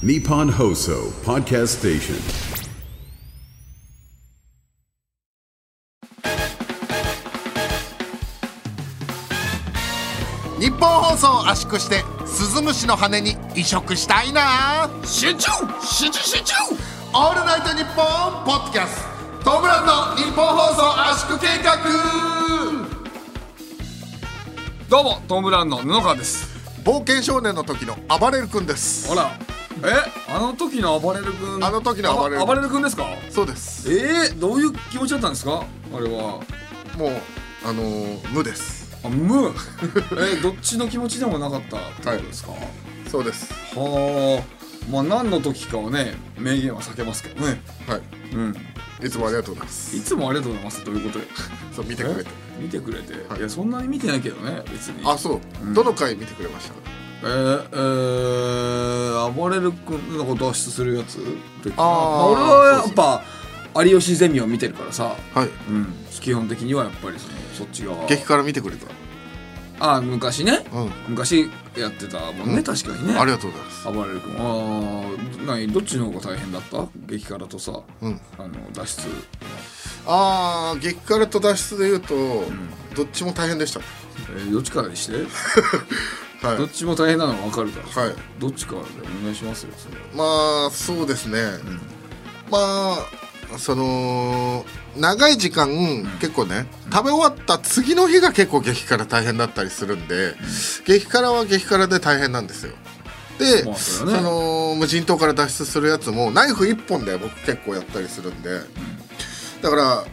[0.00, 2.14] Nippon Hoso Podcast Station.
[10.60, 14.88] 日本放送を圧縮してスズムシの羽に移植したいな。
[15.04, 15.50] 集中
[15.82, 16.54] 集中集中
[17.12, 19.04] オールナイトニッポンポッドキャス
[19.42, 21.76] トトムブラウンの日本放送圧縮計画。
[24.88, 26.46] どうもトム・ブラウンの布川です。
[26.84, 29.10] 冒険少年の時の暴れる君です。
[29.10, 31.62] あらえあの時の暴れる君。
[31.64, 32.42] あの時の暴れる。
[32.42, 33.06] あ暴れる君ですか？
[33.30, 33.92] そうです。
[33.92, 35.64] えー、どういう気持ちだったんですか？
[35.94, 36.40] あれは。
[36.96, 37.10] もう
[37.64, 38.96] あのー無です。
[39.04, 39.52] あ無？
[40.20, 42.52] えどっちの気持ちでもなかったってことですか、
[43.10, 43.52] そうです。
[43.76, 44.58] はあ。
[44.90, 47.60] まあ何の時かはね名言は避けますけどね。
[47.86, 48.00] はい。
[48.34, 48.56] うん。
[49.04, 49.96] いつもありがとうございます。
[49.96, 50.84] いつもありがとうございます。
[50.84, 51.18] どういうこと？
[51.20, 51.26] で
[51.76, 52.30] そう見てくれて。
[52.58, 52.62] え？
[52.62, 53.38] 見てくれて、はい。
[53.38, 55.02] い、やそんなに見てないけどね別に。
[55.08, 55.40] あそう、
[55.74, 56.74] どの回見てくれました？
[57.22, 63.22] えー、えー、暴れる君のこと脱出するやつあーまあ、俺はやっぱ
[63.84, 65.48] 有吉ゼミを見てるからさ、はい。
[65.68, 68.06] うん、基本的にはやっぱりそのそっち側。
[68.06, 68.86] 激辛見てくれた？
[69.80, 70.90] あ昔ね、うん。
[71.10, 72.64] 昔やってたもんね、うん。
[72.64, 73.14] 確かにね。
[73.16, 73.84] ありがとうございます。
[73.92, 74.46] 暴れる君ああ
[75.46, 75.68] 何？
[75.72, 76.88] どっちの方が大変だった？
[77.06, 78.20] 激辛とさ、うん。
[78.38, 79.08] あの脱出。
[80.06, 82.14] あー激辛と脱出で言うと、
[82.96, 83.80] どっちも大変でした。
[84.36, 85.12] えーどっちからにして？
[86.42, 86.56] はい。
[86.58, 88.14] どっちも大変なのは分かるからはい。
[88.38, 91.42] どっちかでお願いしますよそれまあそうですね、
[92.50, 92.58] ま
[93.54, 94.64] あその
[94.96, 95.68] 長い時間、
[96.20, 100.34] 結構ね食べ終わった次の日が結構激辛大変だったりするんで、
[100.84, 102.72] 激辛は激辛で大変なんですよ。
[103.38, 104.20] で、まあそね。
[104.20, 108.60] の無人島から脱出するやつもナイフ1本で僕結構やったりするんで、
[109.62, 110.04] だから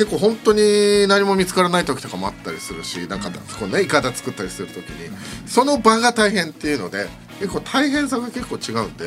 [0.00, 5.14] 結構本当に何も見つからない時とかもあったりするしなんかこうねいかだ作ったりする時に
[5.46, 7.06] その場が大変っていうので
[7.38, 9.04] 結構大変さが結構違うんで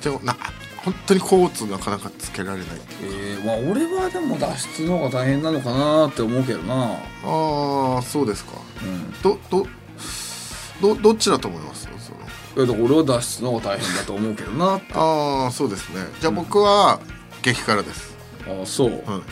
[0.00, 0.36] じゃあな
[0.84, 6.98] 本当にコーツなかなかつけられないっていうえー、まあ俺はでも脱出の方が大変なのかなって思うけどな。
[7.22, 8.54] ああそうですか。
[8.82, 9.12] うん。
[9.22, 9.66] どど
[10.82, 11.88] どどっちだと思います？
[12.00, 12.18] その。
[12.56, 16.04] えだから俺は脱出の方が大変だと思うけどなああそうですね。
[16.20, 17.00] じゃあ僕は
[17.42, 18.16] 激辛です、
[18.48, 19.22] ああそう、うん、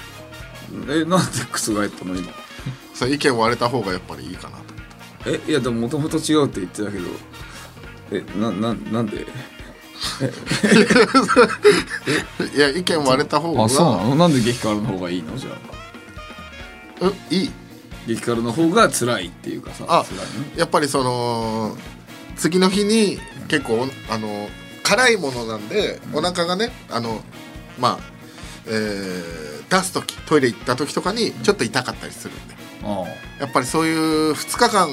[0.88, 2.33] えなんで覆ったの今？
[2.94, 4.65] それ意見割れた方がやっぱりいいかなと。
[5.27, 7.05] えいやでももともと違うって言ってたけど。
[8.10, 9.27] えなななんで？
[12.55, 13.65] いや意見割れた方が。
[13.65, 14.15] あそうなの？
[14.16, 15.37] なんで激辛の方がいいの？
[15.37, 15.50] じゃ
[17.00, 17.06] あ。
[17.06, 17.50] うんいい？
[18.06, 20.25] 激辛の方が辛いっていうかさあ辛いね
[20.56, 21.77] やっぱりその
[22.37, 24.49] 次の日に結構あの
[24.82, 27.22] 辛いものなんでお腹がねあの
[27.78, 28.05] まあ、
[28.66, 32.55] えー出す時トイレ行った時とかにちょっと痛かったりするんで。
[32.84, 33.05] あ
[33.41, 34.88] やっぱりそういう2日間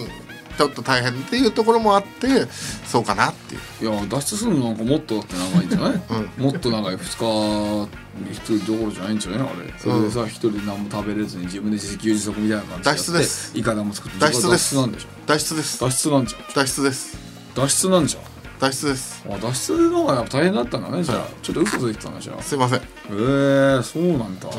[0.58, 2.46] ちょっと大変っていうところもあって
[2.86, 3.62] そうかなっていう。
[3.92, 7.90] あいや脱出するのなんかもっとだって長いんじゃない、もっと長い2日
[8.30, 9.40] に1人どころじゃないんじゃない？
[9.42, 9.74] あれ。
[9.78, 13.58] それでさ一人で何も食べれずに自分で自給自足みたいな感じで脱出です。
[13.58, 14.76] イカダも作って脱出です。
[14.76, 15.08] 脱出なんでしょ？
[15.26, 15.80] 脱出です。
[15.80, 16.42] 脱出なんじゃん。
[16.54, 17.18] 脱出です。
[17.56, 18.24] 脱出なんじゃん
[18.60, 19.24] 脱出です。
[19.30, 21.28] あ脱出の方がやっぱ大変だったんだねじゃあ。
[21.42, 22.42] ちょっと嘘ついてたなじゃあ。
[22.42, 22.80] すいません。
[22.80, 24.50] えー、そうなんだ、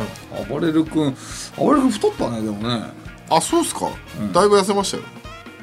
[0.48, 1.14] 暴れる君
[1.56, 2.82] 暴れる君太ったねでもね。
[3.28, 3.90] あそうっすか、
[4.32, 5.02] だいぶ痩せましたよ。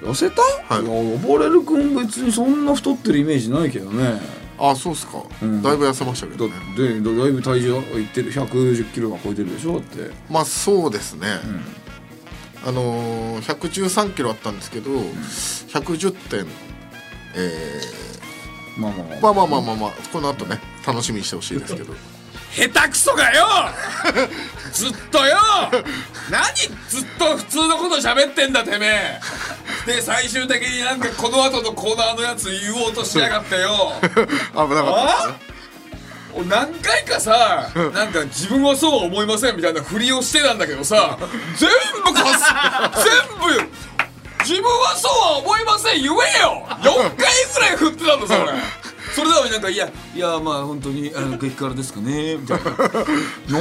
[0.02, 0.86] 痩せた、はい。
[0.86, 4.22] や暴れる君別にそんな太ってるイメージないけどね。
[4.60, 5.62] あそうっすか、ん。
[5.62, 6.54] だいぶ痩せましたけだどね。
[6.78, 8.32] でだだいぶ体重いってる。
[8.32, 9.74] 110キロが超えてるでしょ？
[9.74, 10.12] だって。
[10.30, 11.28] まあそうですね、
[12.66, 16.46] あのー、113キロあったんですけど、110点
[17.36, 18.07] えまあ
[18.78, 21.94] まあまあー、まあまあまあまあまあこの後ね楽しみにしてほしいですけど。
[22.58, 23.46] 下手くそがよ！
[24.74, 25.38] ずっとよ！
[26.32, 26.44] 何
[26.90, 29.20] ずっと普通のこと喋ってんだてめえ！
[29.86, 33.94] で最終的になんかこの後のコーナーのやつ言おうとしやがってよ。
[34.02, 35.58] 危なかった
[36.46, 41.18] 何回かさなんか自分はそうは思いませんみたいなふりをしてたんだけどさ
[41.58, 41.70] 全
[42.04, 42.24] 部か
[42.96, 43.70] す 全部
[44.48, 46.66] 自分はそうは思いません言えよ。
[46.70, 47.18] 4回
[47.54, 48.54] ぐらい振ってたんだぞ俺。
[49.14, 52.64] それなのになんか「いやいやまあ本当にあの激辛ですかね」みたいな。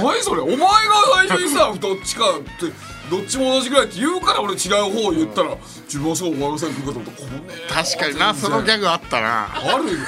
[0.01, 0.43] 何それ？
[0.43, 0.69] お前が
[1.15, 2.73] 最初にさどっちかって
[3.11, 5.57] どっちも同じぐらいって言うから俺違う方を言ったら
[5.87, 7.75] 自分はそうは思いませんって言うかと思った。
[7.85, 9.49] 確かになそのギャグあったな。
[9.55, 9.99] あるよ。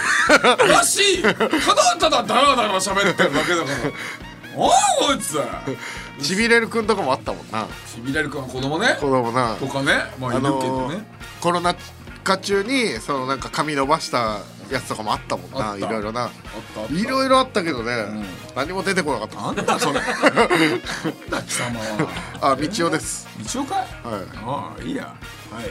[0.64, 1.46] おかしいただ
[1.98, 3.92] ただダラダラ喋ってるだけだから。
[4.56, 4.70] おい
[5.00, 5.38] こいつ
[6.22, 7.66] ちびれるくんとかもあったもんな。
[7.86, 8.96] しびれるかの子供ね。
[9.00, 9.54] 子供な。
[9.56, 9.92] とかね。
[10.18, 11.06] まあいあるけどね、
[11.40, 11.74] コロナ
[12.24, 15.76] 禍中にそのなんか髪伸ばしたやつとかもあったもんな。
[15.76, 16.24] いろいろな。
[16.24, 16.30] あっ
[16.74, 16.94] たあった。
[16.94, 17.92] いろいろあったけどね、
[18.54, 20.00] 何も出てこなかったなんだ それ。
[20.00, 20.10] なん
[21.30, 22.08] だ貴様は。
[22.52, 23.28] あ道夫です。
[23.40, 23.78] 一応かい？
[24.06, 24.22] はい。
[24.44, 25.14] ああいいや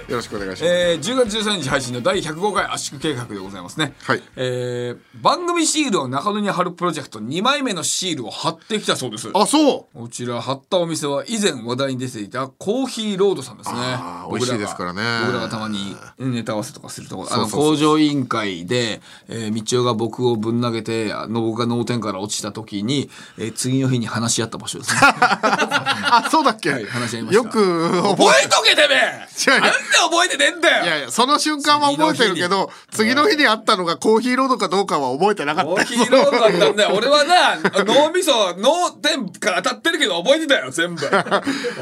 [0.08, 3.94] よろしくお願いします、えー、10月13日配信の第105回圧縮計画でございますね。
[4.04, 4.22] はい。
[4.36, 9.30] えー番組シールを中野に貼るプロジェクト2枚目のシールを貼ってきたそうです。
[9.34, 10.00] あそう。
[10.00, 13.78] こちら貼ったお店は以前話題に出ていたコーヒーロードさんですね。
[13.80, 15.02] あ美味しいですからね。
[15.26, 25.00] 僕らがたまにネタ合わせとかするところあの工場委員会で、えー、道夫が僕をぶん投げてあの僕が脳天から落ちた時に、えー次の日に話し合った場所ですね。
[25.02, 27.44] あそうだっけ、はい話し合いました。
[27.44, 29.28] よく覚覚えとけてめえ
[29.72, 36.96] なんで覚えてねえんだよいやいやその瞬間は覚えてるけど次の日にあったのがコーヒーロードかどうかは覚えてなかったコーヒーロードだったんだよ。
[36.96, 41.06] 俺はな、脳みそ、脳天から当たってるけど覚えてたよ、全部。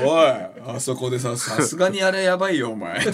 [0.04, 3.00] おい、あそこでさ、さすがにあれやばいよ、お前。
[3.00, 3.12] ねえ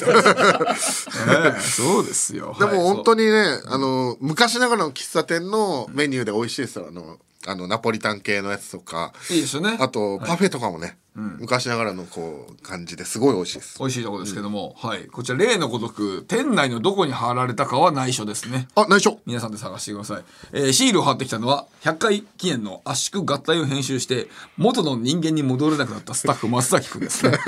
[1.62, 2.56] そうですよ。
[2.60, 3.22] でも本当に。
[3.22, 9.78] にね、あの昔ながらの喫茶店のメニューで美味しいですよあのあのナポリタン系のやつとかいいですよね。
[9.80, 13.80] あとパフェとかもね、昔ながらのこう感じですごい美味しいです。
[13.80, 15.08] 美味しいとこですけども、はい。
[15.08, 18.70] こちら、例のごとく、店内のどこに貼られたかは内緒ですね。
[18.76, 19.20] あ内緒。
[19.26, 20.24] 皆さんで探してください、
[20.54, 24.28] えーシールを貼ってきたのは100回記念の圧縮合体を編集して
[24.58, 27.38] 元の人間に戻れなくなったスタッフ松崎くんですね、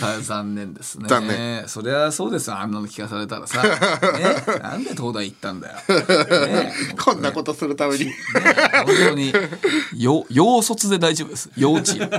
[0.00, 1.08] はい、残念ですね。
[1.08, 1.68] 残念。
[1.68, 2.58] そりゃそうですよ。
[2.58, 5.76] あんなの聞かされたらさ、 ね、なんで東大行ったんだよ、
[6.46, 6.72] ね、
[7.04, 8.12] こんなことするために
[8.84, 9.32] 本当に。
[9.96, 11.50] よ洋卒で大丈夫です。
[11.56, 12.10] 幼稚園。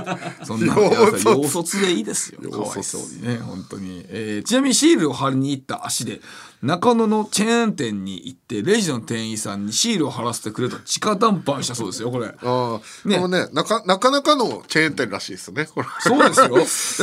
[0.44, 1.80] そんなのやらせたら洋卒。
[1.80, 2.50] でいいですよ。
[2.50, 6.20] かわいそうにね本当に、えーちなみにシールを貼りに行った足で
[6.66, 12.26] 中野のチェーン店に行ってレジの店員さんにシールを貼らせてくれと直談判したそうですよこれ。
[12.26, 13.16] ああ、ね。
[13.16, 15.86] ね、もうねなかなかなかのチェーン店らしいですねこれ。
[16.00, 16.48] そうですよ。
[16.48, 16.58] だか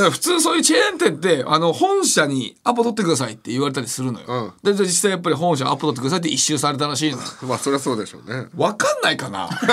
[0.07, 4.53] ら普通そういうチェーン店って、あの、本社にアポ取ってくださいって言われたりするのよ。
[4.63, 7.17] で、実際やっぱり本社アポ取ってくださいって一周されたらしいの。
[7.17, 7.23] よ。
[7.43, 8.47] まあそりゃそうでしょうね。
[8.55, 9.47] わかんないかな。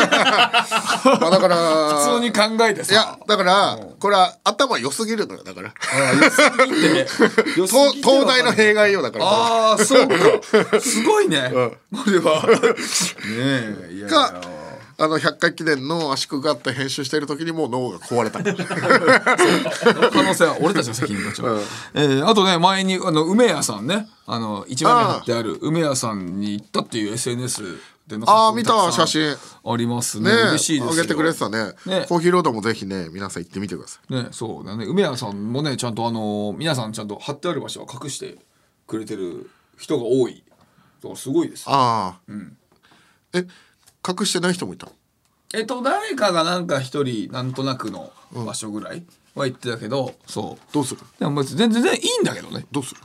[1.20, 2.92] まあだから普通に考えてさ。
[2.92, 5.72] いやだからこれは頭良すぎるのよだから。
[5.72, 7.06] あ良すぎて
[7.56, 9.24] 良すぎて東東大の弊害よだから。
[9.26, 10.80] ああそうか。
[10.80, 12.46] すごいね、これは。
[12.46, 12.56] ね
[13.28, 14.08] えいやいや。
[14.08, 14.40] か
[15.00, 18.40] あの100回記念の圧縮があって編集してる時にもう脳が壊れた。
[20.10, 21.58] 可能性は俺たちの責任だちょ、
[21.94, 24.08] えーあとね前にあの梅屋さんね。
[24.26, 27.62] あの一枚目貼ってある梅屋さんに行ったっていう SNS
[28.06, 29.36] でのあー見た写真。
[29.64, 30.30] ありますね。
[30.30, 31.00] ね嬉しいですよ。
[31.00, 31.72] あげてくれてたね。
[31.86, 32.04] ね。
[32.06, 34.14] コーヒーロードもぜひね皆さん行ってみてください。
[34.14, 34.84] ねそうだね。
[34.84, 38.36] 梅屋さんもねちゃんとあの皆さんちゃんと貼ってある場所は隠して
[38.86, 39.48] くれてる
[39.80, 40.44] 人が多い。
[41.02, 41.64] だからすごいです。
[41.66, 42.32] ああ、
[43.32, 43.46] え
[44.06, 44.88] 隠してない人もいた？
[45.54, 49.04] えっと誰かがなんか一人なんとなくの場所ぐらい
[49.34, 50.74] は言ってたけど、そう。
[50.74, 51.00] どうする？
[51.18, 52.66] でも別に全然いいんだけどね。
[52.70, 53.00] どうする？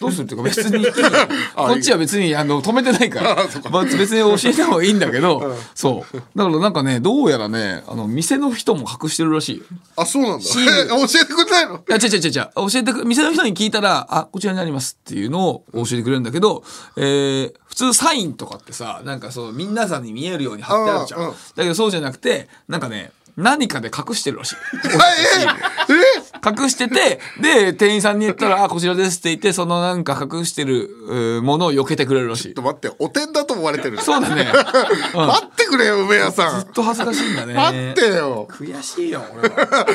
[0.00, 0.84] どうするっていうか別に
[1.54, 3.36] こっちは別にあの止めてないから。
[3.70, 6.16] まあ別に教えた方がいいんだけど、そう。
[6.36, 9.64] だからなんかねどうやらねあの店の人も隠してるらしいよ。
[9.96, 10.44] あそうなんだ。
[10.44, 11.76] 教えてくれないの？
[11.76, 12.30] いや、違う違う違う。
[12.32, 16.64] 教えてく、店の人に聞いたら、あ、こちらになりますっていうのを教えてくれるんだけど、
[16.96, 21.30] えー、普通サインとかってさ、なんかそう、皆さんに見えるように貼ってあるじゃん。
[21.30, 24.56] だけどそうじゃなくて、なんかね、何かで隠してるらしい。
[25.90, 32.54] え隠してて、で、店員さんに言ったら、あ、こちらですって言って、そのなんか隠してるものを避けてくれるらしいちょっ。
[32.54, 34.46] と待っておてんだと思われてるそうだね。
[35.14, 37.54] 待ってくれよ梅屋さんずっと恥ずかしいんだね。
[37.54, 39.86] 待ってよ悔しいよ、俺は。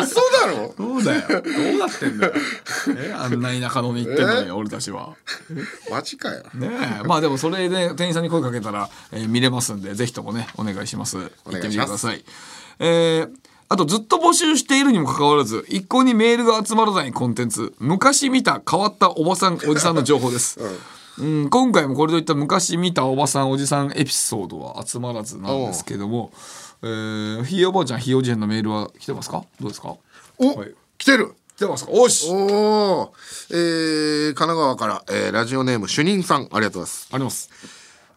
[0.00, 0.74] 嘘だろ？
[0.76, 1.20] そうだよ。
[1.28, 2.32] どうなってんだよ。
[2.96, 5.10] え、あんな田舎のに行ってんのに、俺たちは。
[5.90, 6.70] マジかよね
[7.02, 12.24] えまあでもそれで店員さんに声かけたら、えー見れますんでぜひともねお願いします行ってみてください
[12.78, 13.30] えー
[13.70, 17.74] あとずっと募集しているにもかかわらず一向にメールが集まらないコンテンツ。
[17.78, 20.58] 昔見た変わったおばさんおじさんの情報です、
[21.18, 26.32] うん、今回もこれといった昔見たおばさんおじさんエピソードは集まらずなんですけども、
[26.82, 29.44] えー、ひいおばあちゃんひいおじいのメールは来てますか？
[29.60, 29.94] どうですか？
[30.38, 30.74] お、はい。
[30.96, 31.34] 来てる。
[31.54, 31.90] 来てますか？
[31.92, 32.26] おし。
[32.30, 33.12] おお
[33.50, 37.08] えー、神奈川から、えーラジオネーム主任さんありがとうございます。
[37.12, 37.50] あります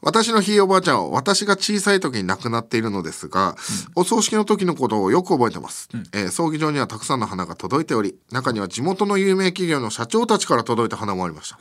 [0.02, 3.56] 私のひいおばあちゃんは私が小さい時に亡くなっているのですが、
[3.96, 11.58] お葬式の時のことをよく覚えてます、えー葬儀場にはたくさんの花が届いており中には地元の有名企業の社長たちから届いた花もありました、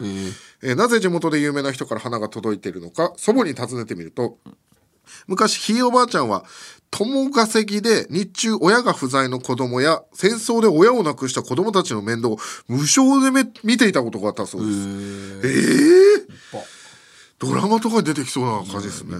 [0.62, 4.38] えーなぜ地元で有名な人から花が届いているのか祖母に尋ねてみると
[5.26, 6.44] 昔ひいおばあちゃんは
[6.90, 14.78] 共稼ぎで日中親が不在の子供や戦争で親を亡くした子供たちの面倒を無償でめ見ていたことがあったそうです。
[15.44, 15.50] え
[16.56, 16.79] え
[17.40, 19.16] ドラマとかに出てきそうな感じですね。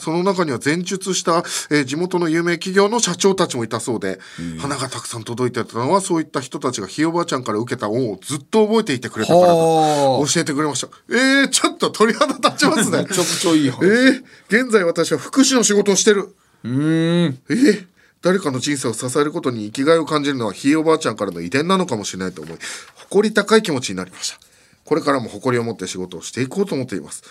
[0.00, 4.18] その中には前述した、えー地元の有名企業の社長たちもいたそうで、
[4.58, 10.88] 花がたくさん届いてたのはそういった人たちがひいおばあちゃんから受けた恩をずっと覚えていてくれたから教えてくれました。
[11.10, 12.98] えー、ちょっと鳥肌立ちますね。
[12.98, 16.34] めちゃくちゃいい話えー、現在私は福祉の仕事をしてる。
[16.64, 17.86] うーんえー、
[18.22, 22.58] 誰かの人生を支えることに生きがいを感じるのはひいおばあちゃんからの遺伝なのかもしれないと思い
[22.94, 24.40] 誇り高い気持ちになりました
[24.86, 27.22] これからも誇りを持って仕事をしていこうと思っています。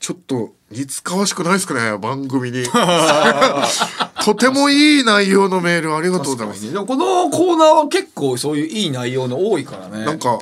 [0.00, 2.64] ちょっと似つかわしくないですかね番組に。
[4.24, 6.72] とてもいい内容のメールありがとうございます。
[6.72, 10.04] でもこのコーナーは結構そういういい内容の多いからね。
[10.04, 10.38] なんか、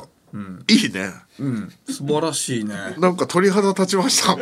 [0.68, 1.10] いいね。
[1.38, 1.72] うん。
[1.88, 2.74] 素晴らしいね。
[2.98, 4.32] なんか鳥肌立ちました。
[4.32, 4.36] え。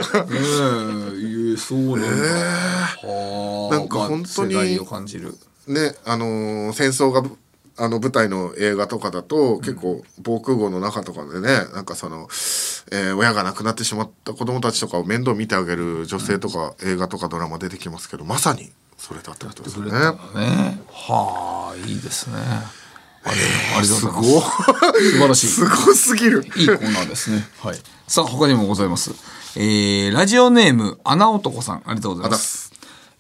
[1.55, 3.75] えそうなんだ、はあ。
[3.75, 5.35] なんか本当にまあ世代を感じる。
[5.67, 7.37] ねあのー戦争がぶ
[7.81, 12.29] あの舞台の映画とかだと、結構防空壕の中とかでねなんかその、
[12.93, 19.93] えー親が亡くなってしまった子供たちとかを面倒見てあげる女性とか、映画とかドラマ出てきますけどまさにそれだったことですよね。
[19.93, 19.99] ね
[20.91, 22.37] はあいいですね
[23.25, 26.43] ありがとうございます素晴らしいすごすぎる。
[26.57, 27.47] いいコーナーですね。
[27.61, 27.77] はい。
[28.07, 29.13] さあ、他にもございます。
[29.57, 32.73] えー、ラジオネーム、穴男さん、ありがとうございます。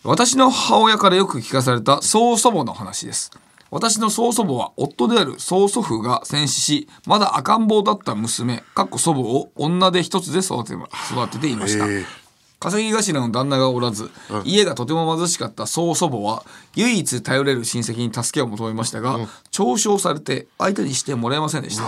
[0.02, 3.30] 私の母親からよく聞かされた曽祖母の話です。
[3.70, 11.86] 私の曽祖母は夫である曽祖父が戦死し、まだ赤ん坊だった娘、かっこ祖母を女手一つで育て育てていました。
[11.86, 12.20] ええ。
[12.58, 14.10] 稼ぎ頭の旦那がおらず、
[14.44, 19.18] 家がとても貧しかった曽祖母は唯一頼れる親戚に助けを求めましたが、
[19.50, 21.84] 嘲笑されて相手にしてもらえませんでした。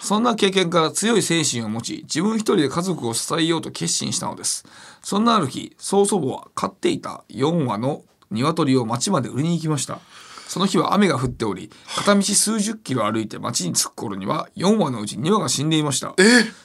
[0.00, 4.64] そんな経験から強い精神を持ち自分一人で家族を支えようと決心したのです。
[5.02, 10.00] そんなある日曽祖母は飼っていた4羽の鶏を町まで売りに行きました
[10.48, 16.14] その日は雨が降っており片道数十キロ歩いて町に着く頃には4羽のうち2羽が死んでいました。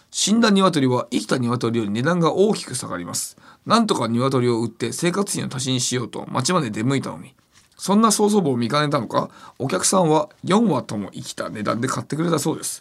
[0.09, 3.37] 死んだ鶏は生きた鶏より値段が大きく下がります。
[3.65, 7.35] なんとか鶏を売って生活費の足しにしようと町まで出向いたのに。
[7.75, 12.79] そんな曽祖母を見かねたのかお客さんは4羽とも生きた値段で買ってくれたそうです。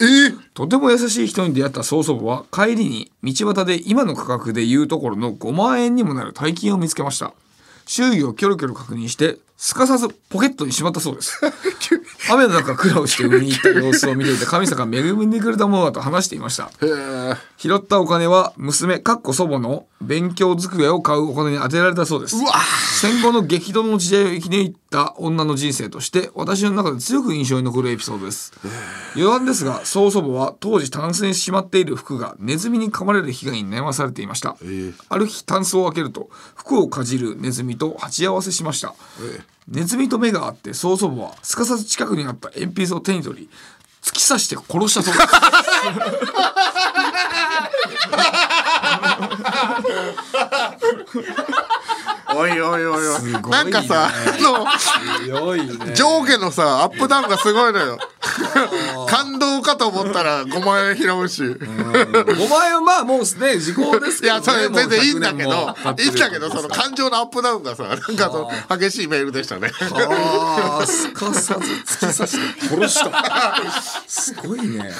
[0.53, 7.33] とても優しい人に出会った曽祖母は帰りに道端で今の価格で言うところの5万円にもなる大金を見つけました。
[7.85, 11.39] 周囲をキョロキョロ確認してすかさずポケットにしまったそうです。
[12.29, 16.69] 雨の中苦労して海に行った様子を見ていて神様が恵んでくれたものだと話していました。
[17.57, 22.35] 拾ったお金は娘かっこ祖母の勉強机を買うお金に充てられたそうです。
[22.99, 28.51] 戦後の激動の時代を生き抜いた女の人生として私の中で強く印象に残るエピソードです。
[29.15, 34.57] 余談ですが曽祖母は当時タンスにしまっている服がネズミに噛まれる被害に悩まされていました、
[35.07, 38.93] ある日タンスを開けると服をかじるネズミと鉢合わせしました、
[39.67, 43.49] ネズミと目があって曽祖母はすかさず近くにあった鉛筆を手に取り
[44.01, 45.27] 突き刺して殺したそうです。
[52.35, 53.29] おいおいおいおい。
[53.29, 53.41] いね。
[53.49, 54.11] なんかさあ
[55.23, 55.73] 強いね。
[55.73, 57.97] の上下のさアップダウンがすごいのよ。
[59.07, 61.43] 感動かと思ったら5万円拾うし。
[61.43, 69.69] お前はまあもうね時効ですいけど、ね、やそれ全然いいんだけもうど100年も経ってるいいんだけどその感情のアップダウンがさなんかその激しいメールでしたね。
[69.81, 72.67] ああすかさず突き刺して。
[72.67, 73.71] 殺した。
[74.07, 74.91] すごいね。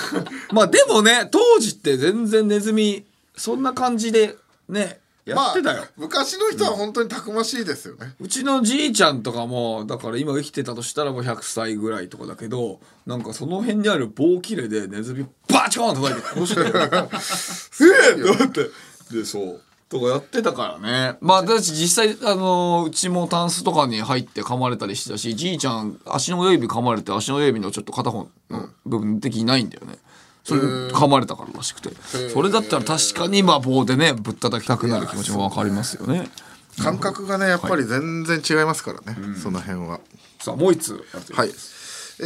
[0.52, 4.36] まあでもね当時って全然ネズミそんな感じで
[4.70, 17.10] ねやってたよ、まあ、昔の人は本当にたくましいですよね、うちのじいちゃんとかもだから今生きてたとしたらもう100歳ぐらいとかだけどなんかその辺にある棒切れでネズミバチコーン叩いて殺してたよ。
[17.82, 18.70] ええだって。
[19.12, 19.62] でそう。
[19.89, 21.18] とかやってたからね。
[21.22, 29.98] まあ私実際あのうちもタンスとかに入って噛まれたりしてたしじいちゃん足の親指噛まれて足の親指のちょっと片方の部分的ないんだよね
[30.43, 31.89] それ噛まれたかららしくて。
[32.29, 36.29] それだったら確かにまあ棒でねぶったたきたくなる気持ちもわかりますよね。
[36.81, 40.00] 感覚がねやっぱり全然違いますからね、その辺は。
[40.39, 41.50] さあもう一つはい、
[42.19, 42.23] え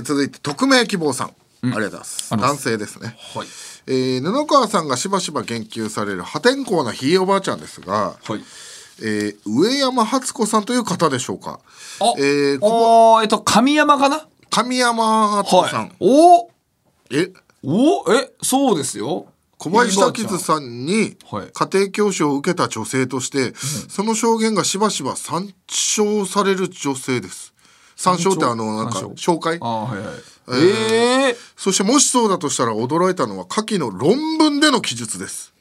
[0.00, 2.30] ー、続いて匿名希望さん、ありがとうございます。
[2.36, 3.16] 男性ですね。
[3.34, 3.46] はい。
[3.86, 8.40] えー布川さんがしばしば言及される破天荒なひいおばあちゃんですが、はい。
[9.00, 11.60] えー上山初子さんという方でしょうか。
[12.00, 14.26] あ、えーこあーえっと神山かな？
[14.50, 15.92] 神山初子さん、はい。
[16.00, 16.50] お
[17.10, 17.32] え？
[17.64, 19.26] おえそうですよ。
[19.56, 21.50] 小林滝津さんにはい。
[21.52, 23.54] 家庭教師を受けた女性として、
[23.88, 27.54] その証言がしばしば参照される女性です。
[27.96, 29.58] 参照ってあのなんか参紹介？
[29.60, 30.60] あーはいはい。
[30.60, 35.54] ええそしてもしそうだとしたら驚いたのは下記の論文での記述です。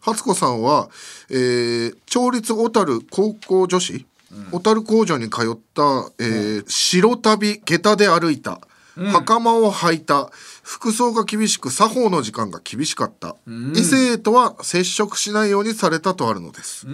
[0.00, 0.90] 初子さんは、
[1.30, 4.04] えー、町立小樽高校女子、
[4.50, 8.60] 小樽工場に通った、えー白旅下駄で歩いた、
[8.96, 10.30] 袴を履いた
[10.72, 13.36] 服装が厳しく作法の時間が厳しかった、
[13.74, 16.86] 異性とは接触しないようにされたとあるのです。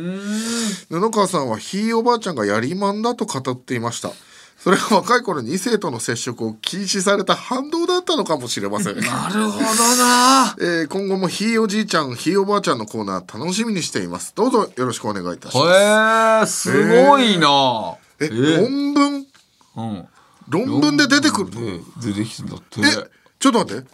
[0.88, 4.10] 布川さんはひいおばあちゃんがやりまんだと語っていました。
[4.58, 8.96] それが若い頃に異性との接触を禁止された反動だったのかもしれません。
[9.00, 10.56] なるほどな。
[10.60, 14.32] えー今後もひいおじいちゃんひいおばあちゃんのコーナー楽しみにしています。
[14.34, 16.70] どうぞよろしくお願いいたします。
[16.72, 17.94] へえすごいな。
[18.18, 19.26] え論文？
[19.76, 20.08] うん。
[20.48, 21.50] 論文で出てくる
[22.02, 22.80] 出てきてんだって。
[22.80, 23.88] えちょっと待って。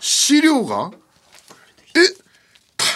[0.00, 0.90] 資料が？
[1.94, 2.22] え？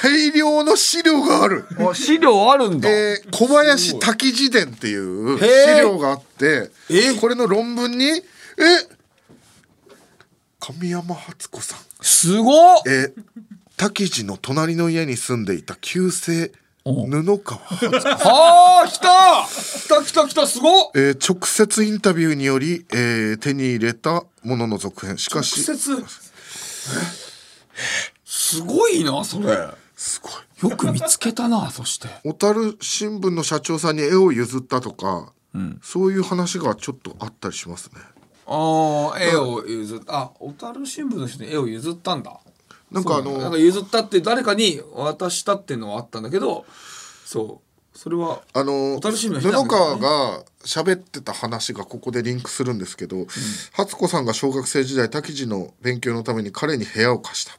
[0.02, 1.64] 大量の資料がある。
[1.78, 7.14] あ資料あるんだ、えー小林滝自伝っていう資料があってえ？
[7.20, 8.22] これの論文にえ？
[10.60, 11.78] 神山初子さん。
[12.00, 12.76] すごっ。
[12.86, 13.12] え？
[13.16, 13.24] ー
[13.76, 16.50] 滝地の隣の家に住んでいた旧姓
[16.94, 19.08] 布川はあ来た！
[19.48, 20.90] 来た来た来たすごっ！
[20.94, 25.18] えー直接インタビューにより、えー手に入れたものの続編。
[25.18, 26.04] しかし直接？
[28.24, 29.56] すごいなそれ。
[29.96, 30.28] すご
[30.68, 30.70] い。
[30.70, 32.08] よく見つけたなそして。
[32.22, 35.32] 小樽新聞の社長さんに絵を譲ったとか、
[35.82, 38.00] そういう話がちょっとあったりしますね。
[38.46, 42.38] ああ絵を譲ったあ小樽新聞の人に絵を譲ったんだ
[42.90, 46.64] なんかあそうなんのか譲ったって誰かに渡したっていうのはあったんだけど
[47.24, 47.66] そう。
[47.96, 53.26] それはあの小樽新聞の人なん布川が喋ってた話がここでリンクするんですけど、
[53.72, 57.58] 初子さんが小学生時代滝地の勉強のために彼に部屋を貸した。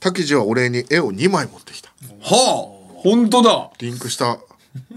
[0.00, 1.88] 滝地はお礼に絵を2枚持ってきた。
[1.88, 3.70] はあ本当だ。
[3.78, 4.38] リンクした。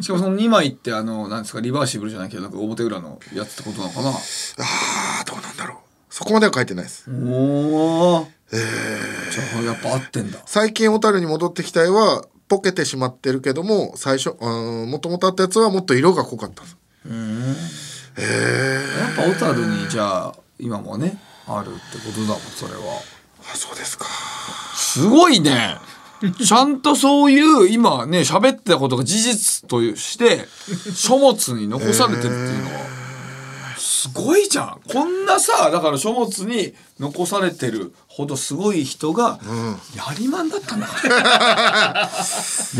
[0.02, 4.10] しかもその2枚ってあのなんですかリバーシブルじゃないけどなんか表裏のやつってことなのかな。
[4.10, 5.78] あーどうなんだろう。
[6.10, 7.10] そこまでは書いてないです。
[7.10, 8.62] おおじゃ
[9.60, 16.72] あやっぱ合ってんだ最近小樽に戻ってきた絵はポケてしまってるけども最初もともとあったやつはもっと色が濃かったんで
[17.56, 18.24] すや
[19.12, 23.02] っぱ小樽にじゃあ今もねあるってことだもんそれは。
[23.52, 24.06] あそうですか。
[24.74, 25.78] すごいね。
[26.44, 30.48] ちゃんとそういう今ね喋ってたことが事実として
[30.94, 32.80] 書物に残されてるっていうのは。
[33.78, 34.80] すごいじゃん。
[34.92, 39.42] こんなさだから書物に残されてるほどすごい人が
[39.94, 42.10] やりまんだったんだから。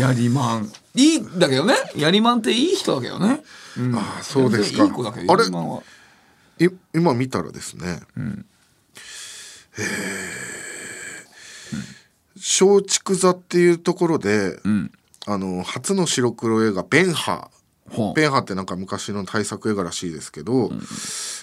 [0.00, 0.72] やりまん。
[0.94, 1.74] いいんだけどね。
[1.94, 3.42] やりまんっていい人だけどね、
[3.76, 4.84] うん、あそうですか。
[4.84, 5.82] いい子だけどあれやりまんは。
[6.58, 9.84] い今見たらですね、えー。
[12.38, 14.58] 松竹座っていうところで、
[15.26, 17.50] あの初の白黒映画「ベンハ。
[17.90, 20.72] ー」ベンハーってなんか昔の大作映画らしいですけど、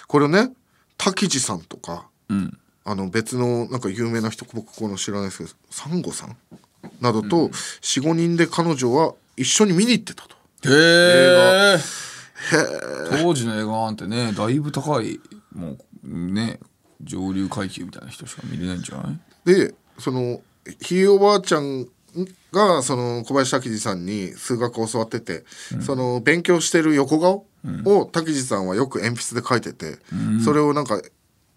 [0.08, 0.50] これをね
[0.98, 2.08] 滝地さんとか、
[2.84, 6.36] あの別のなんか有名な人僕この知らないですけどサンゴさん
[7.00, 10.36] などと45人で彼女は一緒に見に行ってたと。
[10.66, 11.78] へえ
[13.22, 15.18] 当時の映画なんてねだいぶ高い
[15.54, 16.60] もうね
[17.02, 19.18] 上流階級みたいな人しか見れないんじゃない？
[19.44, 20.40] でその
[20.80, 21.86] ひいおばあちゃん
[22.52, 25.44] がその小林滝次さんに数学を教わってて、
[25.80, 27.46] その勉強してる横顔
[27.84, 29.98] を滝次さんはよく鉛筆で描いてて、
[30.44, 31.02] それをなんか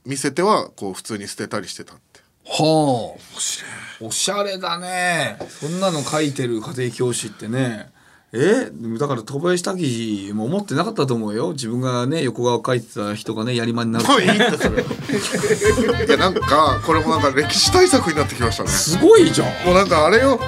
[0.07, 2.21] 見せてはこう普通に捨てたりしてたって。
[2.45, 4.05] はあ。
[4.05, 5.37] おしゃれだね。
[5.49, 7.91] そんなの書いてる家庭教師ってね。
[8.31, 8.69] え？
[8.99, 11.51] だから小林滝も思ってなかったと思うよ。
[11.51, 14.83] 自分がね横顔書いてた人がねやりまんになるもういいってそれ
[16.05, 18.69] いやなんかこれもなんか歴史対策になってきましたね。
[18.69, 19.65] すごいじゃん。
[19.65, 20.39] もうなんかあれよ。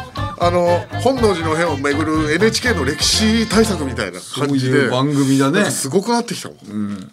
[0.42, 4.78] あの本能寺の変を巡る NHK の歴史対策みたいなそう感じで。
[4.78, 5.70] いう番組だね。
[5.70, 7.12] すごくなってきたもん、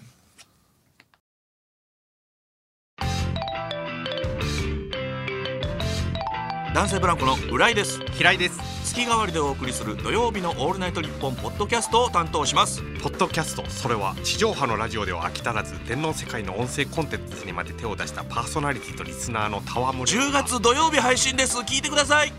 [6.77, 8.01] 男性ブランコの浦井です。
[8.12, 8.59] 平井です。
[8.85, 12.83] 月替わりでお送りする土曜日の「オールナイトニッポン」ポッドキャストを担当します。
[13.03, 21.57] ポッドキャストそれは地上波のラジオでは飽き足らず天皇世界の音声コンテンツにまで手を出したパーソナリティとリスナーの戯れ10月土曜日配信です。
[21.61, 22.33] 聞いてください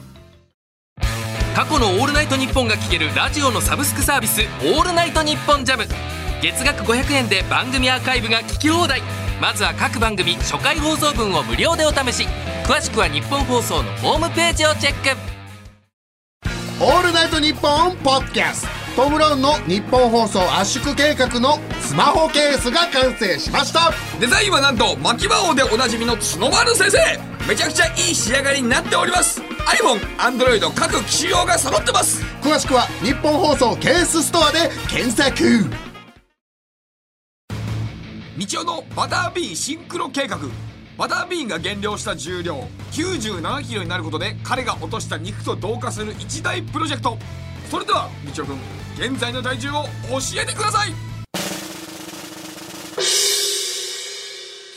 [1.56, 5.88] 過去の「オールナイトニッポン」が聴けるラジオのサブスクサービス「オールナイトニッポンジャム
[6.42, 9.02] 月額500円で番組アーカイブが聞き放題。
[9.42, 12.28] まずは各番組初回放送分を無料でお試し。
[12.64, 15.18] 詳しくは日本放送のホームページをチェック。
[16.80, 18.68] オールナイトニッポンポッドキャス。
[18.96, 23.92] トトム・ブラウンの日本放送圧縮計画のスマホケースが完成しました。
[24.20, 26.98] デザインはなんと牧場王でおなじみの角丸先生。
[27.48, 29.40] めちゃくちゃいい仕上がりになっております。
[29.68, 32.24] iPhone、Android 各機種用が揃ってます。
[32.42, 35.87] 詳しくは日本放送ケースストアで検索
[38.38, 40.38] 道夫のバタービーンシンクロ計画。
[40.96, 47.18] バタービーンが減量した重量97キロになることで彼が落とした肉と同化する一大プロジェクト。
[47.70, 48.60] それでは道夫君
[49.12, 49.90] 現在の体重を教
[50.42, 50.94] えてください。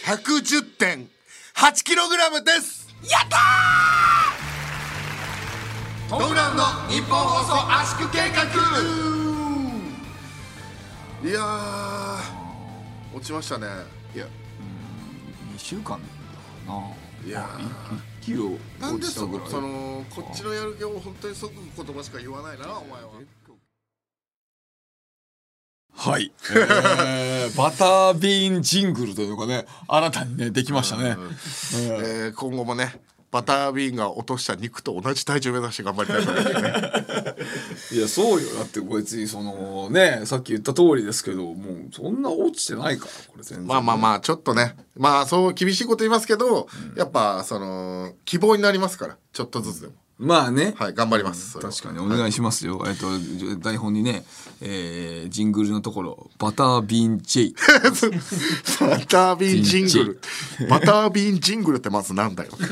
[0.04, 2.88] 110.8キログラムです。
[6.08, 8.42] トム・ブラウンの日本放送圧縮計画。
[11.22, 12.09] いやー
[13.14, 13.66] 落ちましたね。
[14.14, 14.26] いや
[15.54, 16.00] 2週間
[16.66, 16.94] だな。
[17.26, 17.46] いや
[18.20, 19.48] 1キロなんでそ落ちたぐらい。
[19.48, 23.08] そのこっちのやる気を本当にそぐ言葉しか言わないなお前は。
[25.92, 31.16] はい、 えーバタービーンジングルというのがね新たにねできましたね、
[31.74, 32.98] えー今後もね
[33.30, 36.70] バタービーンが落とした肉と同じ体重目指して頑張りたいと思いますね。
[37.92, 38.54] いやそうよ。
[38.54, 41.54] だって別にそのねさっき言った通りですけどもう
[41.92, 43.66] そんな落ちてないからこれ全然。
[43.66, 44.76] まあまあまあちょっとね。
[44.96, 49.16] まあそう厳しいこと言いますけど、やっぱその希望になりますから。
[49.32, 51.72] ちょっとずつでもまあね、はい頑張ります、それは。
[51.72, 51.98] 確かに。
[51.98, 53.06] お願いしますよ、えっと
[53.58, 54.24] 台本にね、
[54.60, 57.54] えージングルのところバタービーン J
[58.80, 60.20] バタービーンジングル。
[60.68, 62.50] バタービーンジングルってまずなんだよ。
[62.52, 62.66] そう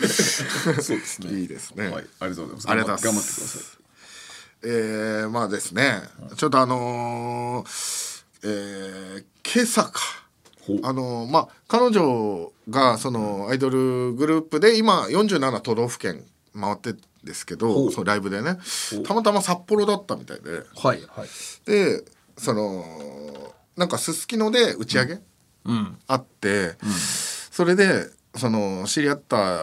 [0.00, 1.40] ですね。
[1.40, 2.06] いいですね、はい。
[2.20, 2.70] ありがとうございます。
[2.70, 3.20] ありがとうございます。
[3.20, 3.86] 頑張ってください。
[4.64, 6.00] えー、まあですね。
[6.36, 9.24] ちょっとあのーえー
[9.54, 10.00] 今朝か。
[10.82, 16.24] あのーまあ彼女がそのアイドルグループで今47都道府県
[16.60, 18.58] 回ってんですけどそのライブでね
[19.06, 20.50] たまたま札幌だったみたいで。
[20.50, 21.28] はいはい。
[21.66, 22.04] で
[22.36, 22.84] その
[23.76, 25.18] なんかすすきので打ち上げ、
[26.06, 26.76] あって、
[27.50, 29.60] それでその知り合った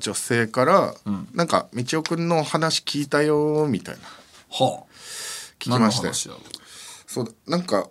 [0.00, 0.94] 女性から、
[1.34, 4.02] なんか「道夫くんの話聞いたよ」みたいな。
[4.50, 4.92] はあ。
[5.58, 6.10] 聞きまして。
[7.06, 7.90] そうなんか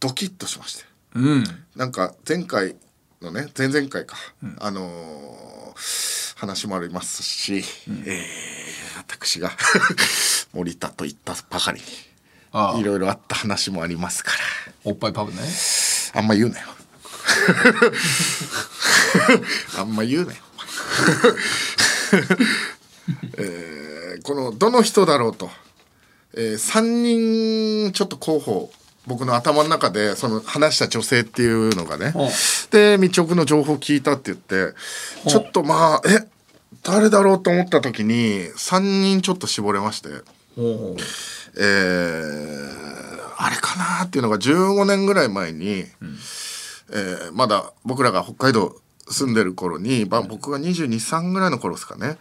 [0.00, 0.84] ドキッとしまして。
[1.14, 1.44] ううん。
[1.76, 2.76] なんか前回
[3.22, 4.16] のね前々回か、
[4.58, 5.65] あのー
[6.36, 7.64] 話もありますし、えー
[8.98, 9.52] 私が
[10.52, 11.86] 森田と言ったばかりに
[12.80, 14.38] いろいろあった話もありますから。
[14.84, 15.38] おっぱいパブね。
[16.14, 16.66] あんま言うなよ。
[19.78, 20.38] あんま言うなよ、
[23.38, 25.50] えーこのどの人だろうと、
[26.34, 26.80] え3
[27.84, 28.72] 人ちょっと候補
[29.06, 32.12] 僕の頭の中でその話した女性っていうのがね、
[32.70, 34.74] で道夫君の情報聞いたって言って
[35.28, 36.26] ちょっとまあえ
[36.82, 40.08] 誰だろうと思った時に3人ちょっと絞れまして。
[41.58, 42.96] えー
[43.38, 45.84] あれかなっていうのが15年ぐらい前に、
[46.90, 48.74] えーまだ僕らが北海道
[49.08, 52.16] 住んでる頃に、まあ、僕が223ぐらいの頃ですかね、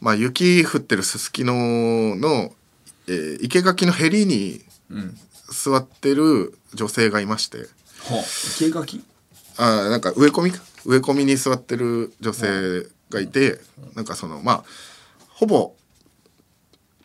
[0.00, 1.54] まあ、雪降ってるすすきの
[2.16, 2.52] の、
[3.08, 4.60] えー生垣のヘリに
[5.52, 7.64] 座ってる女性がいまして、は
[9.58, 10.50] ああーなんか植え込み？
[10.50, 13.60] か植え込みに座ってる女性がいて、
[13.94, 14.64] なんかそのまあ
[15.28, 15.74] ほぼ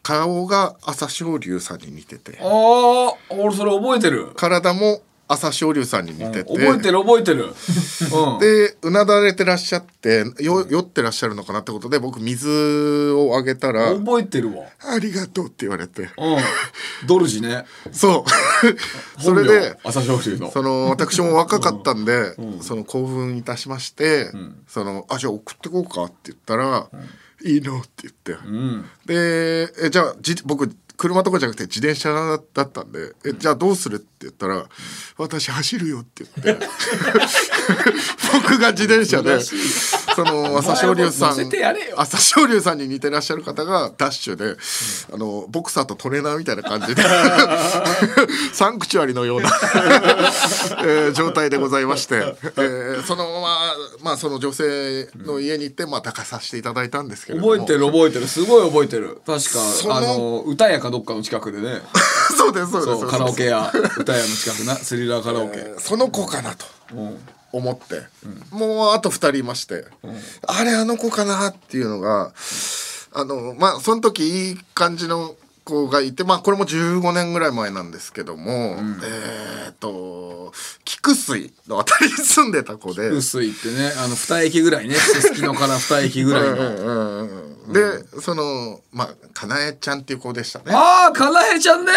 [0.01, 2.39] 顔が朝青龍さんに似てて。
[2.41, 4.31] ああ俺それ覚えてる。
[4.35, 7.45] 体も朝青龍さんに似てて、覚えてる覚えてる。
[7.45, 8.39] うん。
[8.39, 16.03] でうなだれてらっしゃってよ酔ってらっしゃるのかなってことで僕水をあげたら覚えてるわ「ありがとう」って言われて。
[16.03, 16.09] うん。
[17.07, 17.65] ドルジね。
[17.91, 18.25] そ
[19.17, 19.21] う。
[19.21, 20.51] それで朝青龍の。
[20.51, 24.31] その私も若かったんで、その興奮いたしまして、
[24.67, 26.89] そのあじゃあ送ってこうかって言ったら
[27.43, 28.35] 「いいの?」って言って、
[29.05, 32.11] でえじゃあじ僕車とかじゃなくて自転車
[32.53, 34.65] だったんで「えじゃあどうする?」って言ったら
[35.17, 36.67] 「私走るよ」って言って
[38.33, 39.39] 僕が自転車で
[40.17, 41.37] その朝青龍さん
[41.95, 44.55] 朝青龍さんに似てらっしゃる方がダッシュで、
[45.13, 47.03] あのボクサーとトレーナーみたいな感じで
[48.51, 49.51] サンクチュアリのような、
[50.83, 57.53] えー状態でございまして、えーそのまま、まあ、その女性の家に行って、まあ、抱かさせていただいたんですけれども。
[57.53, 58.27] 覚えてる覚えてる。
[58.27, 59.21] すごい覚えてる。
[59.23, 61.83] 確かあの歌屋かどっかの近くでね。
[62.35, 65.75] そうですそうですそうカラオケ屋歌屋の近くなスリラーカラオケ。
[65.77, 66.65] その子かなと
[67.51, 68.01] 思って、
[68.51, 69.85] もうあと2人いまして、
[70.47, 72.33] あれあの子かなっていうのが
[73.13, 75.35] あのまあその時いい感じの
[75.67, 80.53] 子がいてまあこれも15年ぐらい前なんですけども、えっ、と
[80.85, 83.09] 菊水のあたりに住んでた子で。
[83.09, 84.95] 薄いってねあの2駅ぐらいね。
[84.95, 86.55] すすきのから2駅ぐらいの。
[86.55, 90.65] うんうんうんでそのまあかなえちゃんっていう子でしたね。
[90.69, 91.91] ああかなえちゃんね。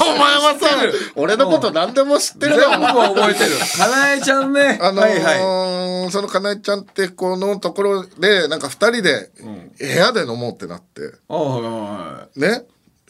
[0.00, 0.66] お前はさ
[1.14, 3.50] 俺のこと何でも知ってる全な部覚えてる。
[3.78, 4.78] かなえちゃんね。
[4.82, 6.10] あのーはいはい。
[6.10, 9.30] そのかなえちゃんって子のところでなんか2人で
[9.78, 12.64] 部屋で飲もうってなって、ああはいはね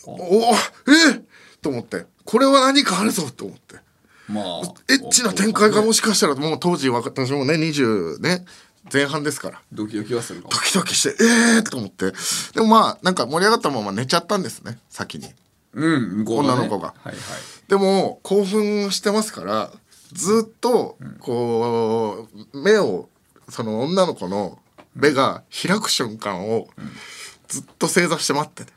[0.06, 1.22] おえ？
[1.60, 2.06] と思って。
[2.24, 3.76] これは何かあるぞと思って。
[3.76, 3.78] い
[4.28, 8.44] まあエッチな展開がもしかしたらもう当時私もね20ね
[8.92, 9.60] 前半ですから。
[9.72, 12.12] ドキドキはするかもドキドキしてええー、と思って。
[12.54, 15.28] でもまあなんか盛り上がったまま寝ちゃったんですね先に。
[15.72, 16.36] うんね。
[16.36, 16.88] 女の子が。
[16.88, 17.16] はいはい。
[17.68, 19.70] でも興奮してますから
[20.12, 23.08] ずっとこう目を
[23.48, 24.58] その女の子の
[24.94, 26.68] 目が開く瞬間を
[27.48, 28.72] ずっと正座して待ってて。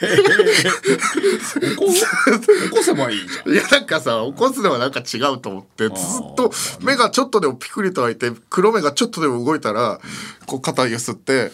[0.00, 6.50] 起こ起こせばいいじゃんいやなんかさ起こすのはなんか違うと思ってずっと
[6.82, 10.00] 目がちょっとでもピクリと開いて黒目がちょっとでも動いたら
[10.46, 11.50] こう肩ゆすって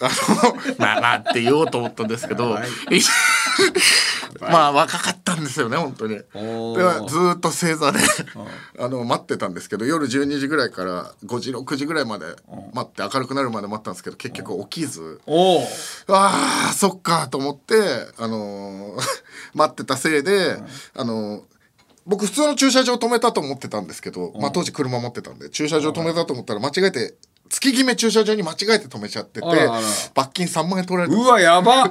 [0.00, 2.56] あのまあまあって言おうと思ったんですけど
[4.40, 6.14] まあ若かったんですよね本当に。
[6.14, 7.98] でずーっと正座で
[8.78, 12.26] あの待ってたんですけど夜12時ぐらいから5時6時ぐらいまで
[12.72, 15.20] 待って明るくなるまで待ったんですけど結局起きず。
[16.08, 17.74] あーそっかと思って、
[18.18, 19.02] あのー
[19.54, 20.56] 待ってたせいで、
[20.94, 21.42] あのー
[22.04, 27.14] 僕普通の駐車場止めたと思ってたんですけど、まあ、当時車持ってたんで駐車場止めたと思ったら間違えて
[27.52, 29.46] 月決め駐車場に間違えて止めちゃってて
[30.14, 31.90] 罰金3万円取られてうわやば。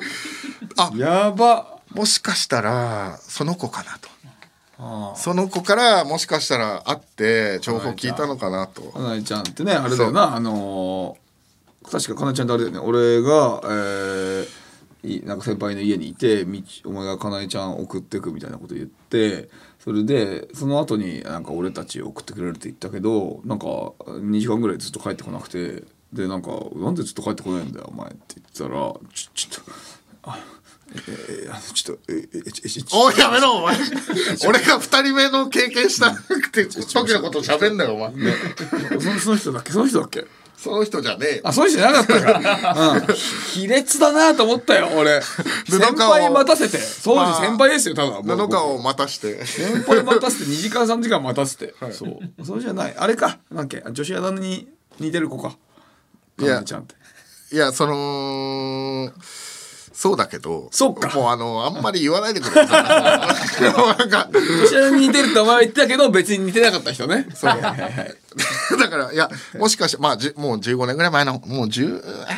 [0.78, 1.80] あやば。
[1.94, 4.10] もしかしたらその子かなと。
[5.16, 8.82] その子からもしかしたら会って情報聞いたのかなと。
[8.82, 10.36] かなえちゃんってねあれだよな。
[10.36, 11.22] あのー
[11.92, 12.80] 確かかなえちゃんってあれだよね。
[12.88, 14.48] 俺が、えー
[15.04, 19.50] いなんか先輩の家にいて道お前がかなえちゃん送ってくみたいなこと言って
[19.84, 28.70] それでその後になんか俺たち送ってくれるって言ったけどなんか2時間ぐらいずっと帰ってこなくてでなんか「なんでずっと帰ってこないんだよお前」って言ってたら
[29.14, 29.72] 「ちょちょっと
[30.24, 30.40] あ
[30.94, 33.78] えちょっとええちちちおいやめろお前。
[34.48, 38.12] 俺が2人目の経験したくて時のこと喋んなよお前。
[39.00, 40.26] そのその人だっけその人だっけ？
[40.62, 42.94] その人じゃねえよあ、そういう人じゃなかったか。
[43.10, 43.16] うん。
[43.56, 45.20] 卑劣だなと思ったよ、俺。
[45.68, 46.78] 先輩待たせて。
[47.04, 48.22] 当まあ時先輩ですよ、ただ。
[48.22, 51.74] 布川を待たして先輩待たせて2時間3時間待たせて。
[51.92, 52.46] そう。
[52.46, 52.94] そうじゃない。
[52.96, 53.40] あれか。
[53.50, 53.84] なんけ。
[53.92, 54.68] 女子アナに
[55.00, 55.58] 似てる子か。
[56.40, 56.94] いやちゃんって。
[57.52, 59.12] いやその
[60.02, 62.68] そうだけどそっかもうあのあんまり言わないでくれなん
[64.10, 67.28] か女子アナに似てるってお前は言ってたけど、別に似てなかった人ね。
[67.36, 67.52] そう。
[67.62, 72.34] だからいやもしかしてまあじもう15年ぐらい前のもう10あ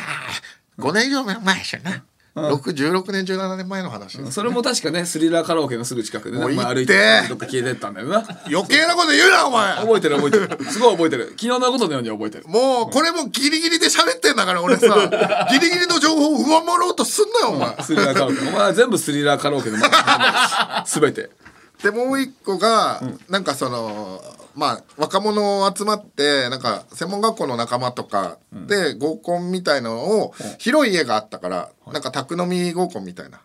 [0.78, 2.00] ー5年以上前でしょな、6
[2.34, 6.94] 16年17年前の話それも確かね、スリラーカラオケのすぐ近くでね、歩いて
[7.28, 8.24] どっか消えてったんだよな。
[8.50, 10.64] 余計なこと言うなお前覚えてる覚えてる。
[10.64, 11.26] すごい覚えてる。
[11.30, 12.44] 昨日のことのように覚えてる。
[12.48, 14.86] もうこれもギリギリで喋ってんだから俺さ
[15.52, 18.40] ギリギリの情報を上回ろうとすんなよお前スリラーカラオケ。
[18.40, 19.78] お前は全部スリラーカラオケの
[20.86, 21.30] すべ て。
[21.84, 24.20] でもう一個が、なんかその
[24.54, 33.40] まあ若者集まってなんか専門学校の仲間とかで合コンみたいなのを、広い家があったから、なんか宅飲み合コンみたいな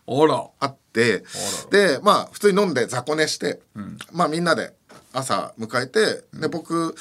[0.60, 1.24] あって
[1.72, 3.60] でまあ普通に飲んで雑魚寝して、
[4.12, 4.74] まあみんなで
[5.14, 6.96] 朝迎えて、で僕、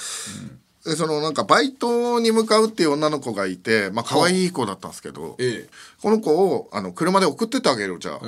[0.85, 5.69] でそのなんかバイトに向かうっていう女の子がいてまあ可愛い子だったんですけど、え
[6.01, 8.21] この子をあの車で送ってってあげるじゃあ、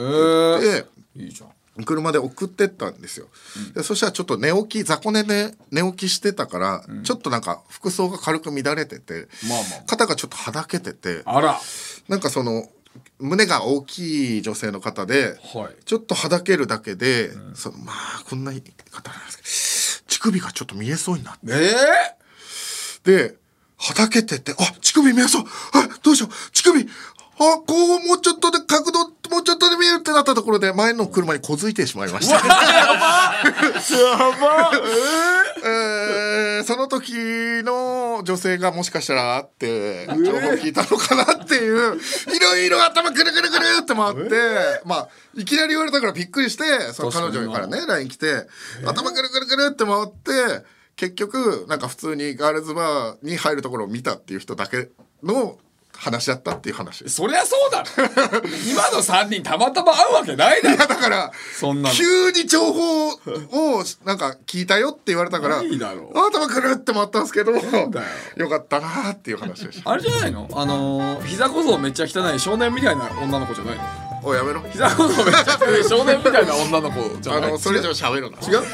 [0.63, 0.85] え。
[1.17, 1.51] いいじゃん。
[1.85, 3.29] 車で送ってったんですよ、
[3.75, 11.37] でそしたらちょっと寝起き雑魚寝で寝起きしてたから、ちょっとなんか服装が軽く乱れてて、まあま肩がちょっとはだけててあ。
[11.37, 11.61] あら。
[12.09, 12.69] なんかその
[13.19, 15.85] 胸が大きい女性の方で、はい。
[15.85, 21.41] ちょっとはだけるだけで、そのまあこんな方なんですけど乳首がちょっと見えそうになって。
[21.47, 21.75] え
[23.05, 23.37] で
[23.77, 25.45] はだけててあ乳首見えそう。
[25.45, 26.51] あどうしよう。
[26.53, 26.87] 乳首あ
[27.67, 32.41] こうもうちょっとで角度もうちょっとで見えるってなったところで前の車に小づいてしまいました。
[35.65, 37.13] えーその時
[37.65, 40.21] の女性がもしかしたらあって情報
[40.57, 48.47] 聞いたのかなっていういろいろ頭くるくるくるって回ってまあいきなり言われたからびっくりしてその彼女からね LINE 来て
[48.85, 50.65] 頭くるくるくるって回って
[50.97, 54.91] 結局なんか普通にガールズバーに入るところを見たっていう人だけ
[55.23, 55.59] の
[56.03, 57.07] 話だったっていう話。
[57.11, 57.85] そりゃそうだろ。
[58.67, 60.77] 今の3人たまたま会うわけないだろ。
[60.77, 61.95] いやだからそんなの。
[61.95, 63.13] 急に情報を
[64.05, 66.19] なんか聞いたよって言われたからないだろう。
[66.19, 67.59] 頭くるって回ったんですけどだ
[68.37, 68.49] よ。
[68.49, 69.91] かったなーっていう話でした。
[69.91, 70.49] あれじゃないの？
[70.55, 73.83] あのー、膝小僧めっちゃ汚い少年みたいな女の子じゃないの？
[74.23, 74.63] おいやめろ。
[74.73, 77.45] 膝小僧めっちゃ汚い少年みたいな女の子じゃない？
[77.45, 78.39] あのそれ以上喋るな。
[78.39, 78.63] 違う？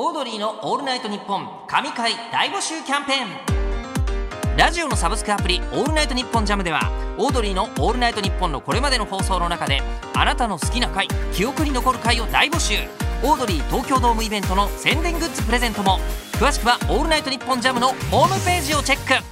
[0.00, 4.56] オードリーの「オールナイトニッポン」神回大募集キャンペーン。
[4.56, 9.82] ラジオのサブスクアプリ「オールナイトニッポンジャムではオードリーの「オールナイトニッポン」のこれまでの放送の中で
[10.14, 12.76] あなたの好きな回記憶に残る回を大募集。
[13.24, 15.98] オードリー東京ドームイベントの宣伝グッズプレゼントも。
[16.34, 19.24] 詳しくは「オールナイトニッポンジャムのホームページをチェック。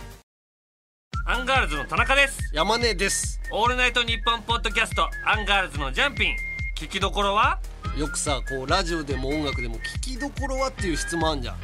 [1.27, 2.41] アンガールズの田中です。
[2.53, 3.39] 山根です。
[3.53, 6.37] オールナイトニッポンポッドキャストアンガールズのジャンピン。
[6.77, 7.61] 聞きどころは？
[7.97, 11.57] よくさこうラジオでも音楽でも聞きどころはっていう質問あんじゃん、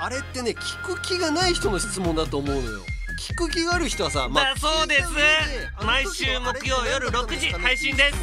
[0.00, 2.80] あれってね聞く気がない人の質問だと思うのよ。
[3.20, 5.08] 聞く気がある人はさ、だそうです。
[5.84, 8.16] 毎週木曜夜6時配信です。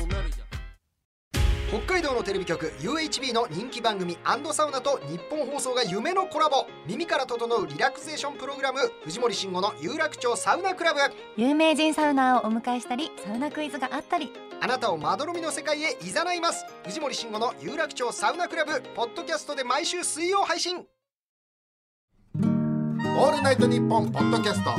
[1.70, 4.16] 北海道のテレビ局 UHB の人気番組
[4.52, 6.68] サウナと日本放送が夢のコラボ。
[6.86, 11.00] 耳から整うリラクゼーションプログラム藤森慎吾の有楽町サウナクラブ。
[11.38, 14.32] 有名人サウナーをお迎えしたりサウナクイズがあったり
[14.64, 16.66] あなたをまどろみの世界へ誘います。
[16.86, 20.78] 藤森慎吾の有楽町サウナクラブポッドキャストで毎週水曜配信。
[20.78, 24.72] オールナイトニッポン」ポッドキャスト。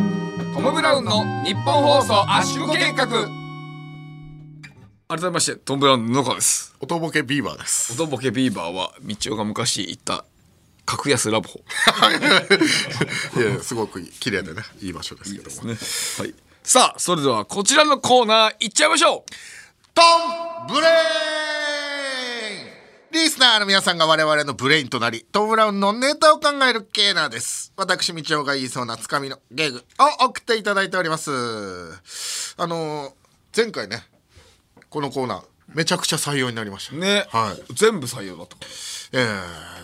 [0.54, 3.06] トム・ブラウンの日本放送圧縮計画。
[5.06, 6.74] 改めましてトム・ブラウンの布川です。
[6.80, 7.92] おとぼけビーバーです。
[7.92, 10.24] おとぼけビーバーは道夫が昔行った
[10.86, 11.60] 格安ラブホ。
[13.38, 15.64] いやすごく綺麗でねいい場所ですけども。
[15.64, 15.76] ね。
[16.20, 16.34] はい。
[16.62, 19.53] さあそれではこちらのコーナー行っちゃいましょう
[19.94, 20.90] トンブレイ
[23.12, 27.72] ンリスナーの皆さんが我々のブレインとなりトム・ブラウンのネタを考えるコーナーです。
[27.76, 31.30] 私道夫が言いそうなつかみのギャグを送っていただいております。
[32.56, 33.12] あのー
[33.56, 34.02] 前回ね
[34.90, 36.96] このコーナーめちゃくちゃ採用になりました。
[36.96, 37.74] ね、はい。
[37.74, 38.56] 全部採用だった。
[38.56, 38.64] か
[39.12, 39.26] らえ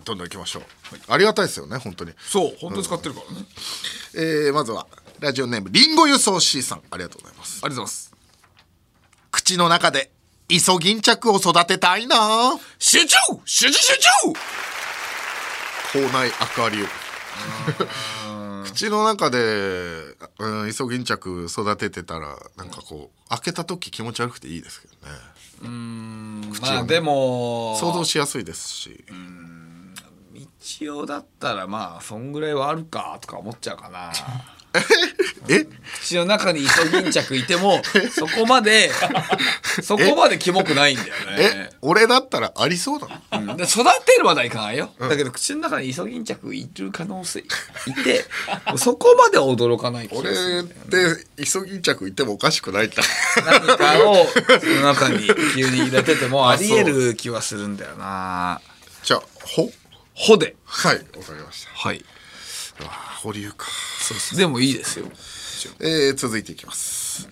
[0.01, 0.63] ー、どんどん行きましょう、
[1.07, 2.13] ありがたいですよね本当に。
[2.19, 3.47] そう本当に使ってるからね、
[4.17, 4.89] えー、まずは
[5.21, 6.83] ラジオネームリンゴ輸送 C さん。
[6.91, 7.61] ありがとうございます。
[7.63, 8.10] ありがとうございます
[9.51, 10.13] 口の中で
[10.49, 12.17] イソギンチャクを育てたいな。
[12.79, 13.17] 集中！
[13.45, 13.73] 集中！
[13.73, 14.09] 集中！
[15.91, 16.89] 口内アクアリウム
[18.63, 19.39] 口の中で、
[20.39, 25.01] うん、イソギンチャク育ててたらなんかこう開けた時気持ち悪くていいですけどね。
[25.61, 26.77] 口をね。
[26.77, 29.05] まあでも想像しやすいですし。
[30.79, 34.13] 道夫だったらまあそんぐらいはあるかとか思っちゃうかな
[35.49, 35.67] え？
[36.01, 38.91] 口の中にイソギンチャクいてもそこまで
[39.83, 41.43] そこまでキモくないんだよえ？
[41.43, 43.21] ね俺だったらありそうな。
[43.41, 43.57] のうん。
[43.57, 47.45] で育てるまではいかないよ、だけど口の中にイソギンチャクいる可能性い
[48.05, 48.25] て
[48.77, 53.03] そこまでは驚かない気が俺するってイソギンチャクいてもおかしくないんだ
[53.45, 54.27] 何かを
[54.61, 58.61] その中に急に入れててもありえる気はするんだよな。
[59.03, 59.71] じゃあほ？
[60.15, 60.55] ほで。
[60.65, 61.71] はいわかりました。
[61.75, 62.05] はい
[63.23, 63.67] 保留か。
[64.01, 64.37] そうです。
[64.37, 65.07] でもいいですよ。
[65.81, 67.29] えー続いていきます。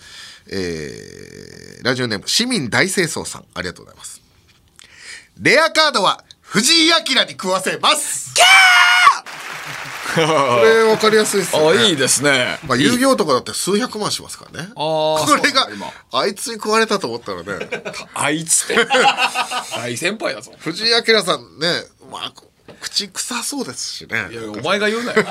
[0.50, 3.44] えーラジオネーム市民大清掃さん。
[3.54, 4.20] ありがとうございます。
[5.40, 8.34] レアカードは藤井明に食わせます。
[10.14, 11.78] これわかりやすいですよね。
[11.78, 12.58] あいいですね。
[12.66, 14.70] まあ遊戯王とかだって数百万しますからね。
[14.74, 15.68] これが
[16.12, 17.68] あいつに食われたと思ったらね、
[18.14, 18.76] あいつって。
[19.76, 20.52] 大先輩だぞ。
[20.58, 22.32] 藤井明さんね、まあ
[23.06, 24.28] 口臭そうですしね。
[24.32, 25.24] いやお前が言うなよ。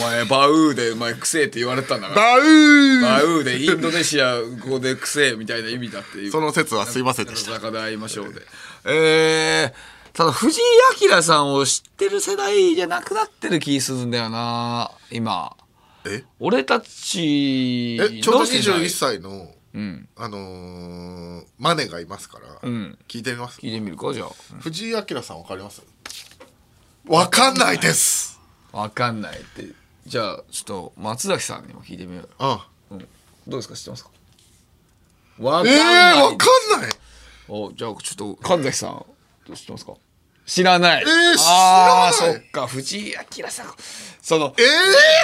[0.00, 2.20] お前バウーでお前くせえって言われてたんだから。
[2.22, 3.00] バウー。
[3.02, 6.30] バウーでインドネシア語でくせえみたいな意味だっていう。
[6.30, 7.52] その説はすいませんでした。
[7.52, 8.40] 中で会いましょうで。
[8.86, 10.62] えー、ただ藤井
[11.10, 15.56] 明さんを知ってる世代じゃなくなってる気するんだよな今。
[16.06, 16.24] え？
[16.38, 20.08] 俺たちえちょうどの世代21歳の、うん。
[20.16, 22.98] あのーマネがいますから、うん。
[23.08, 23.60] 聞いてみます？
[23.60, 24.28] 聞いてみるかじゃあ。
[24.60, 25.82] 藤井明さんわかります？
[27.08, 28.40] わかんないです。
[28.72, 29.68] わかんないって。
[30.06, 32.28] じゃあちょっと松崎さんにも聞いてみようよ。
[32.38, 32.66] あ
[33.46, 34.10] どうですか知ってますか？
[35.38, 36.46] わえかんない、ー、わか
[36.78, 36.90] んない。
[37.48, 39.06] おじゃあちょっと神崎さん
[39.46, 39.92] どう知ってますか？
[40.46, 41.02] 知らない。
[41.02, 42.34] えーああ知らない。
[42.34, 42.66] そっか。
[42.66, 43.66] 藤井明さん
[44.20, 44.62] そのえ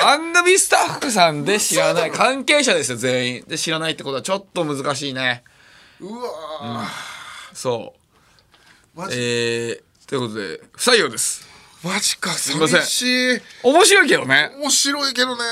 [0.03, 2.13] ー、番組スタッフさんで知らない。
[2.13, 3.45] 関係者ですよ全員。
[3.49, 5.43] で知らないってことはちょっと難しいね。
[6.01, 6.87] うわ
[7.53, 7.95] そ
[8.97, 8.99] う。
[9.01, 9.17] マジ？
[9.19, 11.51] えー、ということで不採用です
[11.85, 12.83] マジかすいません。
[12.83, 14.51] 寂しい面白いけどね。
[14.61, 15.43] 面白いけどね。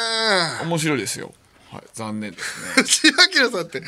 [0.64, 1.32] 面白いですよ。
[1.72, 2.82] はい残念ですね。
[2.82, 3.12] 藤井
[3.44, 3.82] 明さんって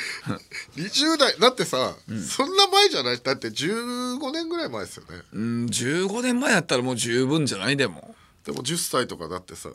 [0.76, 1.38] 20代。
[1.40, 1.94] だってさ、
[2.28, 3.18] そんな前じゃない？
[3.18, 5.22] だって15年ぐらい前ですよね。
[5.32, 7.76] うん15年前だったらもう十分じゃない？
[7.76, 8.14] でも。
[8.44, 9.68] でも10歳とかだってさ。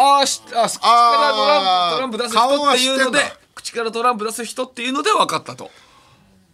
[0.00, 3.18] あーしあ口からトランプトランプ出す人っていうので
[3.56, 5.72] 口からトランプ出す人っていうので分かったと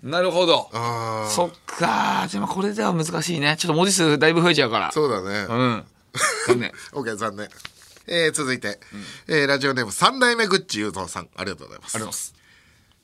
[0.04, 0.68] なるほど。
[0.74, 2.26] ああそっか。
[2.28, 3.56] じゃあまあこれでは難しいね。
[3.58, 4.92] ちょっと文字数だいぶ増えちゃうから。
[4.92, 5.46] そうだね。
[5.48, 5.84] うん。
[6.46, 6.72] 残念。
[6.92, 7.48] OK 残念。
[8.06, 8.78] えー、続いて、
[9.28, 11.28] えーラジオネーム三代目グッチ雄三さん。
[11.34, 11.96] ありがとうございます。
[11.96, 12.34] ありがとうございます。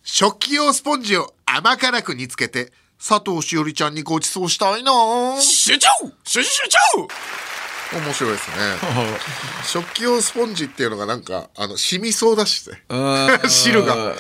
[0.02, 4.92] 食器用スポンジを甘辛く煮つけて佐藤しおりちゃんにご馳走したいな。
[5.40, 5.88] 集中
[6.24, 8.56] 集中集中面白いですね。
[9.64, 12.82] 食器用スポンジっていうのがなんかあの染みそうだしね。
[13.48, 14.14] 汁が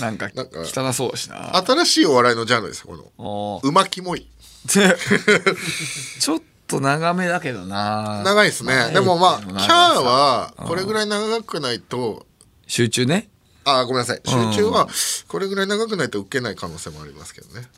[0.00, 1.56] なんかなんか汚そうだしな。
[1.56, 3.12] 新しいお笑いのジャンルですよこの。
[3.18, 4.28] おうまきもい
[4.68, 8.22] ちょっと長めだけどな。
[8.24, 8.90] 長いですね。
[8.92, 12.26] でもまあキャーはこれぐらい長くないと。
[12.66, 13.28] 集中ね。
[13.64, 14.20] あーごめんなさい。
[14.24, 14.88] 集中は
[15.28, 17.68] これぐらい長くないと受けない可能性もありますけどね。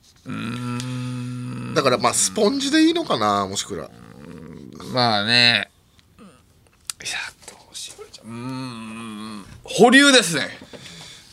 [1.75, 3.91] だからまあスポンジでいいのかなもしくは。
[4.93, 5.71] まあね。
[6.19, 7.17] いや
[7.49, 8.27] どうしよう。
[8.27, 9.45] うーん。
[9.65, 10.49] 保留ですね。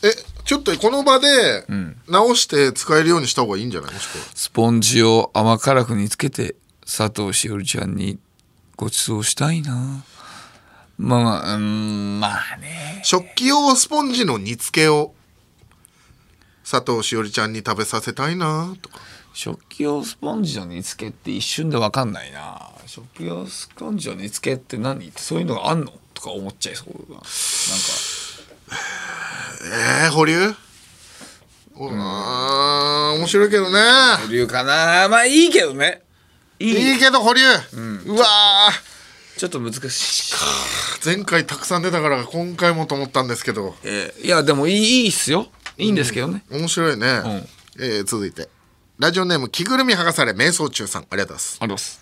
[0.02, 0.12] え
[0.48, 1.66] ちょっとこの場で
[2.08, 3.92] 直して使えるようにした方がいいんじゃない？
[3.92, 8.18] もしくはスポンジを甘辛く煮つけて佐藤しおりちゃんに
[8.74, 10.06] ご馳走したいな。
[10.96, 13.02] まあまあうーんまあね。
[13.04, 15.12] 食器用スポンジの煮付けを
[16.68, 19.00] 佐藤しおりちゃんに食べさせたいなとか。
[19.34, 22.70] 食器用スポンジの煮付けって一瞬で分かんないな。
[22.86, 25.08] 食器用スポンジの煮付けって何？
[25.08, 25.92] ってそういうのがあんの？
[26.14, 27.26] とか思っちゃいそうななんか
[29.70, 30.36] えー、保留？
[30.40, 33.78] うーん面白いけどね。
[34.26, 35.08] 保留かな。
[35.08, 36.02] まあいいけどね。
[36.58, 36.98] いい。
[36.98, 38.26] けど保留、うわ
[39.36, 39.78] ちょっと難し
[40.32, 43.76] いー前回たくさん出たから今回もと思ったんですけど。
[43.84, 45.46] えーいやでもいいいいっすよ。
[45.76, 47.22] いいんですけどね、面白いね、
[47.78, 48.48] えー続いて。
[48.98, 51.02] ラジオネーム着ぐるみ剥がされ瞑想中さん。
[51.02, 51.58] ありがとうございます。
[51.60, 52.00] あります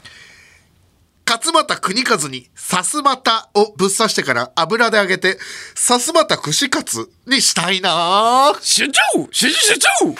[1.28, 5.38] 勝俣国和にさすまたをぶっ刺してから油で揚げて
[5.74, 8.52] さすまた串カツにしたいな。
[8.54, 10.14] ぁ主張主主張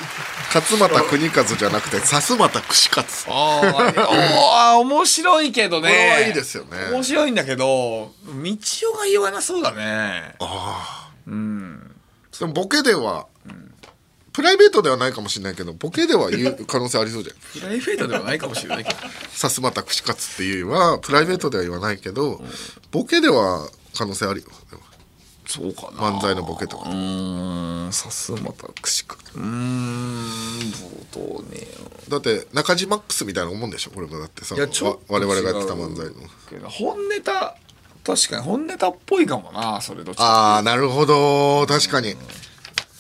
[0.53, 3.27] 勝俣国和じゃなくてさすまた串カツ。
[3.29, 5.89] あーあー面白いけどね。
[5.89, 6.77] これはいいですよね。
[6.91, 10.35] 面白いんだけど道夫が言わなそうだね。
[12.39, 13.29] でもボケでは、
[14.37, 17.37] プライベートではないかもしれないけどボケでは言う可能性ありそうじゃん。
[17.59, 18.97] プライベートではないかもしれないけど。
[19.31, 22.43] さすまた串カツっていうはプライベートでは言わないけど、
[22.91, 23.67] ボケでは
[23.97, 24.47] 可能性あるよ。
[25.47, 26.19] そうかな。
[26.19, 30.71] 漫才のボケとかうーんさすまた串かうーん
[31.15, 31.67] どうね。
[32.11, 36.07] だって中島マックスみたいなもんでしょこれもだってさいやちょ我々がやってた漫才
[36.61, 36.69] の。
[36.69, 37.57] 本ネタ
[38.05, 41.65] 確かに本ネタっぽいかもなそれどっちかああなるほど。
[41.67, 42.17] 確かに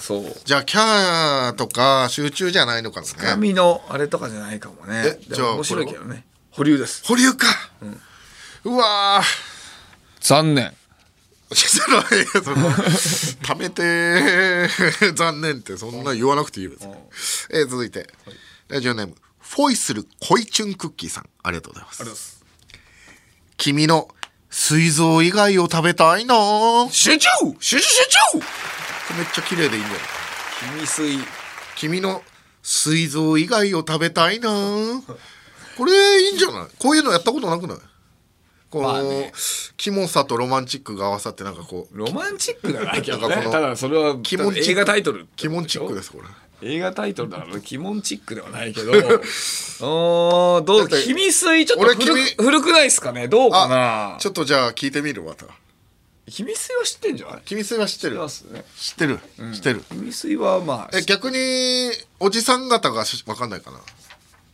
[0.07, 0.23] そう。
[0.45, 3.09] じゃあキャーとか集中じゃないのかね。
[3.19, 5.19] 紙のあれとかじゃないかもね。
[5.21, 6.25] えじゃあ面白いけどね。
[6.53, 7.05] 保留です。
[7.05, 7.47] 保留か、
[8.65, 9.21] うわ
[10.21, 11.55] 残念ー。
[11.55, 12.71] そのいやその
[13.43, 14.69] 貯めて
[15.15, 16.95] 残念ってそんな言わなくていいよ別に。
[17.51, 18.09] えー続いて。
[18.69, 22.45] ラジオネームフォイスル恋チュンクッキーさんありがとうございます。
[23.57, 24.09] 君の
[24.51, 27.29] 膵臓以外を食べたいなぁ集中！
[27.59, 27.83] 集中！
[27.83, 28.05] 集
[28.41, 30.01] 中めっちゃ綺麗でいいんじゃない？
[30.77, 31.19] 君水。
[31.77, 32.23] 君の
[32.63, 34.49] 膵臓以外を食べたいな。
[34.51, 35.03] ぁ
[35.77, 36.67] これいいんじゃない？
[36.79, 37.79] こういうのやったことなくない？
[38.71, 39.33] この、まあね。
[39.77, 45.27] キモさとロマンチックが合わさってなんかこうロマンチックじゃないけどなんかこのねただそれはキモ映画タイトル。
[45.37, 46.25] キモンチックですこれ。
[46.63, 48.91] 映画タイトルだからキモンチックではないけど。
[49.87, 50.89] おーどう？
[50.89, 51.95] 君水ちょっと
[52.43, 53.29] 古くないですかね？
[53.29, 54.17] どうかな？
[54.19, 55.45] ちょっとじゃあ聞いてみるまた
[56.29, 57.43] 君水は知ってんじゃない？
[57.45, 58.17] 君水は知ってる。
[58.17, 58.65] ますね。
[58.77, 59.21] 知ってる、
[59.55, 59.81] 知ってる。
[59.91, 63.79] 君水はまあえ逆におじさん方がしわかんないかな？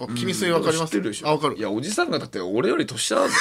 [0.01, 0.91] あ君水わかります？
[0.91, 1.29] 知ってるでしょ。
[1.29, 1.57] あわかる。
[1.57, 3.35] いやおじさんがだって俺より年下だぞ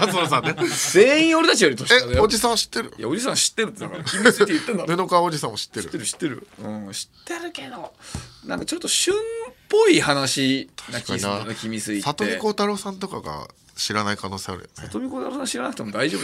[0.00, 0.56] 達郎さんね
[0.92, 2.18] 全員俺たちより年下だよ。
[2.18, 2.92] えおじさん知ってる？
[2.98, 4.96] いやおじさん知ってるってだから君水って言ってんだろ。
[4.96, 5.84] 布川おじさんも知ってる。
[5.84, 6.46] 知ってる知ってる。
[6.64, 7.92] うん知ってるけど
[8.46, 9.18] なんかちょっと旬っ
[9.68, 12.02] ぽい話な気がするんだよね君水って。
[12.02, 13.46] 里見孝太郎さんとかが
[13.76, 14.72] 知らない可能性あるよね。
[14.74, 16.22] 里見孝太郎さん知らなくても大丈夫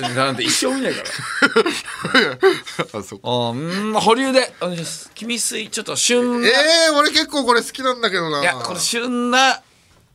[0.00, 3.00] だよなんて一生見ないから。
[3.00, 3.28] あそっか。
[3.28, 4.54] あーうん保留で。
[4.60, 5.10] お願いします。
[5.14, 8.40] 君水ちょっと旬な、えー、俺結構これ好きなんだけどな。
[8.40, 9.60] いやこれ旬な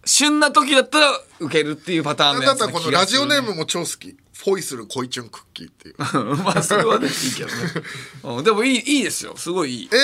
[0.06, 5.96] 旬な時だったら受けるっていうパターンのやつだったらこのラジオネームムも超好きフォイスル恋チュンクッキーっていう。
[6.44, 7.54] まあそれはねいいけどね、
[8.38, 9.36] うん、でもいいいいですよ。
[9.36, 9.90] すごいいい。
[9.92, 10.00] えー、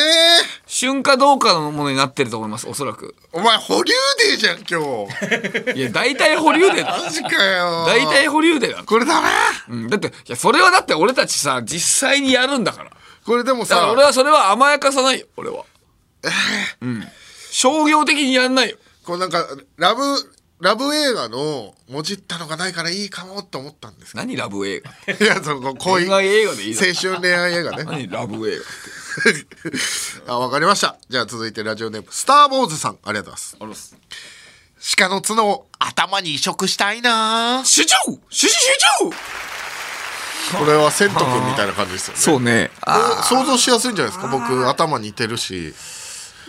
[0.66, 3.16] 旬かどうかのものになってると思いますおそらく。
[3.32, 3.94] お前保留
[4.26, 5.78] デーじゃん今日。
[5.80, 7.00] いや大体保留でだ。
[7.04, 7.86] マジかよ。
[7.86, 8.84] 大体保留でだ。
[8.84, 9.30] これダメ？
[9.70, 12.92] うん、だっていやそれはだって俺たちさ実際にやるんだから。
[13.26, 15.64] これでもさ俺はそれは甘やかさないよ俺は。
[16.82, 17.08] うん。
[17.52, 18.78] 商業的にやんないよ。
[19.06, 19.46] こうなんか
[19.78, 20.02] ラブ
[20.64, 24.92] ラブ映画のもじったのがないからいいかもって思ったんですけ何ラブ映画？
[25.20, 27.84] どいやその恋恋愛映画でいい青春恋愛映画ね。
[27.84, 28.58] 何ラブ映
[30.26, 30.34] 画？
[30.34, 30.98] あわかりました。
[31.10, 32.98] じゃあ続いてラジオネームスター・ウォーズさん。
[33.04, 33.96] ありがとうございます。
[34.98, 37.62] 鹿の角を頭に移植したいな。
[37.66, 37.96] 集中
[38.30, 38.58] 集中集
[39.10, 42.20] 中これはセント君みたいな感じですよね。
[42.20, 42.72] そうね。
[43.30, 44.28] 想像しやすいんじゃないですか？
[44.32, 45.74] 僕頭似てるし。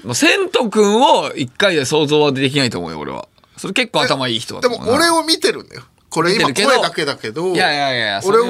[0.04, 3.26] もうセント君を一回で想像はできないと思うよ俺は
[3.64, 5.84] それ結構頭いい人だでも俺を見てるんだよ。
[6.10, 8.46] これ今声だけだけどいやいやいやそ俺を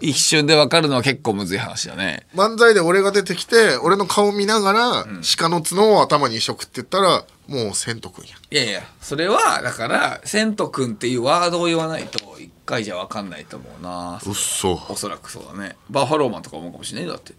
[0.00, 2.26] 一瞬で分かるのは結構むずい話だね。
[2.34, 5.06] 漫才で俺が出てきて俺の顔見ながら、
[5.38, 8.34] 鹿の角を頭に移植って言ったらもうセント君や。
[8.50, 14.20] いやいやそれはだからセント君っていうワードを言わないと一回じゃ分かんないと思うな。
[14.26, 15.76] うっそおそらくそうだね。
[15.88, 17.34] バッファローマンとか思うかもしれないよだって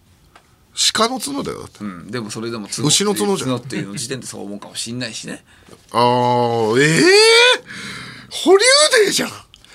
[0.93, 1.83] 鹿の角だよだって。
[1.83, 2.11] うん。
[2.11, 3.49] でもそれでも角牛の角じゃん。
[3.49, 5.43] 角っていうの時点でそう思うかもしんないしね。
[5.91, 7.03] あーええ
[8.29, 8.63] 保留
[9.03, 9.29] デーじゃん。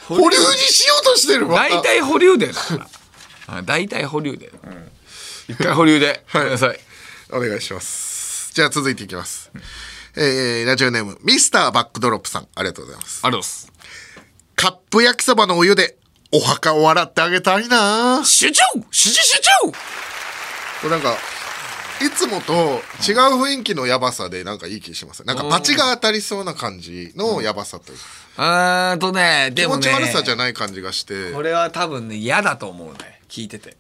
[0.07, 0.27] 保留？
[0.29, 1.69] にしようとしてるまた。
[1.71, 2.89] 大体保留でだから
[3.49, 4.53] あ大体保留で、
[5.49, 6.25] 一回保留で。
[6.33, 6.79] ごめんなさい。
[7.33, 8.53] お願いします。
[8.55, 9.51] じゃあ続いていきます、
[10.15, 12.49] えー、ラジオネームミスターバックドロップさん。
[12.55, 13.21] ありがとうございます。
[13.25, 13.73] ありがとうございます。
[14.55, 15.97] カップ焼きそばのお湯で
[16.31, 18.23] お墓を洗ってあげたいな。
[18.25, 19.73] 集中集中集中
[20.91, 21.17] なんか
[22.05, 27.99] いつもと違う雰囲気のヤバさでなんかいい気しますなんかバチが当たりそうな感じのヤバさという
[28.37, 29.83] か、うーんとねでもね。
[29.83, 31.31] 気持ち悪さじゃない感じがして。
[31.33, 33.77] これは多分ね嫌だと思うね聞いてて。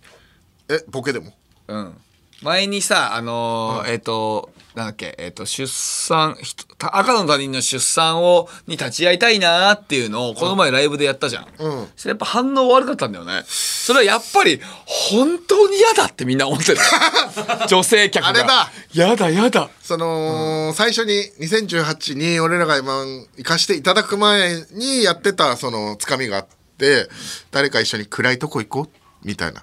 [0.69, 1.33] えボケでも？
[1.69, 2.01] うん。
[2.43, 6.37] 前にさあのーえっ、となんだっけえっ、と出産
[6.79, 11.89] 赤の他人の出産をに立ち会いたいなーっていうのをこの前ライブでやったじゃん、うん。
[11.95, 13.43] それやっぱ反応悪かったんだよね。
[13.47, 16.79] それはやっぱり本当に嫌だってみんな思ってる
[17.69, 18.31] 女性客が。
[18.31, 18.71] あれだ。
[18.93, 19.69] 嫌だ嫌だ。
[19.83, 23.05] その、最初に2018に俺らが今
[23.37, 26.47] 行かしていただく前にやってたそのつかみがあっ
[26.79, 27.09] て
[27.51, 29.63] 誰か一緒に暗いとこ行こうみたいな、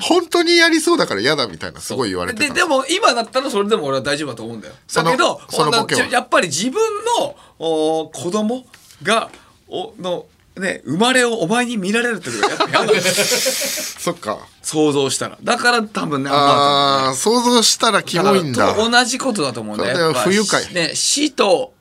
[0.00, 4.74] 本当にやりそうだから嫌だみたいなすごい言われてたででも今だったらそれでも俺は大丈夫だと思うんだよ。
[4.92, 6.80] だけどやっぱり自分
[7.20, 8.66] のお子供
[9.02, 9.30] が
[9.68, 10.26] おの
[10.56, 14.38] ね生まれをお前に見られるっていうのがやっぱ嫌だ そっか。
[14.62, 15.38] 想像したら。
[15.42, 18.66] だから多分ねああ想像したらキモいんだ。
[18.66, 20.72] からと同じことだと思うんだよ不愉快。
[20.74, 21.72] ね死と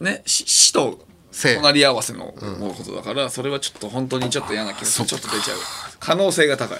[0.00, 0.98] ね死死と
[1.30, 5.56] 生隣り合わせのことだから、それはちょっと本当にちょっと嫌な気がするちょっと出ちゃう。
[5.98, 6.78] 可能性が高い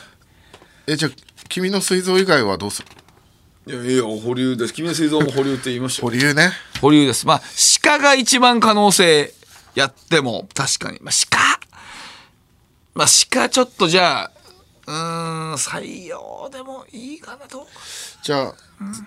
[0.86, 1.10] えじゃあ
[1.48, 2.88] 君の膵臓以外はどうする？
[3.64, 4.72] いやいや保留です。
[4.74, 6.08] 君の膵臓も保留って言いましたよ。
[6.10, 6.52] 保留ね。
[6.80, 7.26] 保留です。
[7.26, 7.42] まあ
[7.82, 9.32] 鹿が一番可能性
[9.74, 10.98] やっても確かに。
[11.00, 11.38] まあ鹿。
[12.94, 14.30] まあ鹿ちょっとじゃあ
[14.86, 17.68] うーん採用でもいいかなと。
[18.22, 18.54] じゃあ、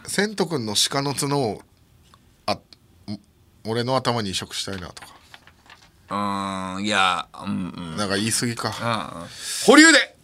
[0.07, 1.61] 千斗君の鹿の角を
[2.45, 2.59] あん
[3.65, 5.09] 俺の頭に移植したいなとか。
[6.09, 7.97] うーんいやうんうん。
[7.97, 9.28] なんか言い過ぎか。
[9.65, 10.14] 保留で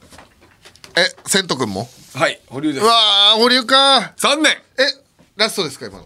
[0.96, 1.88] え千斗君も？
[2.16, 2.84] はい保留です。
[2.84, 4.14] うわー保留か。
[4.18, 4.52] 残念。
[4.54, 4.58] え
[5.38, 6.06] ラストですか今の。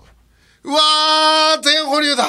[0.64, 2.28] うわー全保留だ。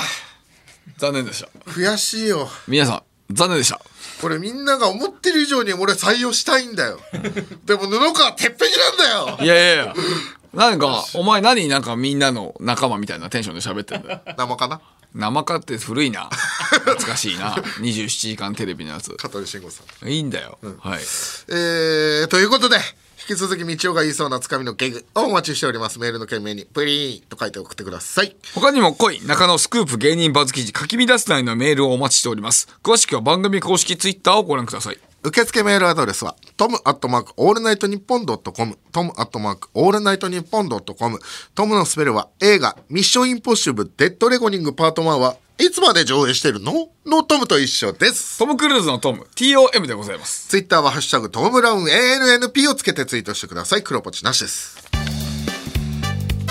[0.98, 1.48] 残念でした。
[1.70, 2.48] 悔しいよ。
[2.68, 3.80] 皆さん残念でした。
[4.20, 6.98] これみんなが思ってる以上に俺採用したいんだよ。
[7.66, 9.44] でも布川鉄壁なんだよ。
[9.44, 9.94] いやいやいや。
[10.54, 14.20] なんかお前何なんかみんなの仲間みたいなテンションで喋ってんだよ。
[14.38, 14.80] 生かな？
[15.16, 16.28] 生かって古いな。
[16.84, 17.54] 懐かしいな。
[17.54, 19.10] 27時間テレビのやつ。
[19.12, 20.08] 香取慎吾さん。
[20.08, 21.00] いいんだよ、はい。
[21.48, 22.76] えー、ということで
[23.28, 25.98] 引き続き道夫が言いそうなつかみのギグをお待ちしております。
[25.98, 28.36] メールの件名に「プリーン」と書いて送ってください。
[28.54, 29.20] 他にも濃い。
[29.24, 32.68] 中野スクープ芸人バズ記事書き乱すなりのメールをお待ちしております。
[32.84, 34.98] 詳しくは番組公式ツイッターをご覧ください。
[35.22, 41.18] 受付メールアドレスはトムアットマークオールナイトニッポンドットコムトムアットマークオールナイトニッポンドットコム
[41.54, 46.88] トムのスペルは映画ミッションインポッシブルデッドレコニングパート1はいつまで上映してるの？
[47.04, 48.38] のトムと一緒です。
[48.38, 50.48] トム・クルーズのトム TOM でございます。
[50.48, 53.82] ツイッターはハッシュタグトムブラウン ANNP をつけてツイートしてください。
[53.82, 54.88] 黒ポチなしです。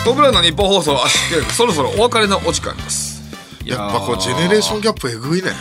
[0.03, 3.23] トム・ブラウンの日本放送圧縮計画そろそろお別れのお時間です。
[3.63, 5.51] やっぱこうジェネレーションギャップえぐいね。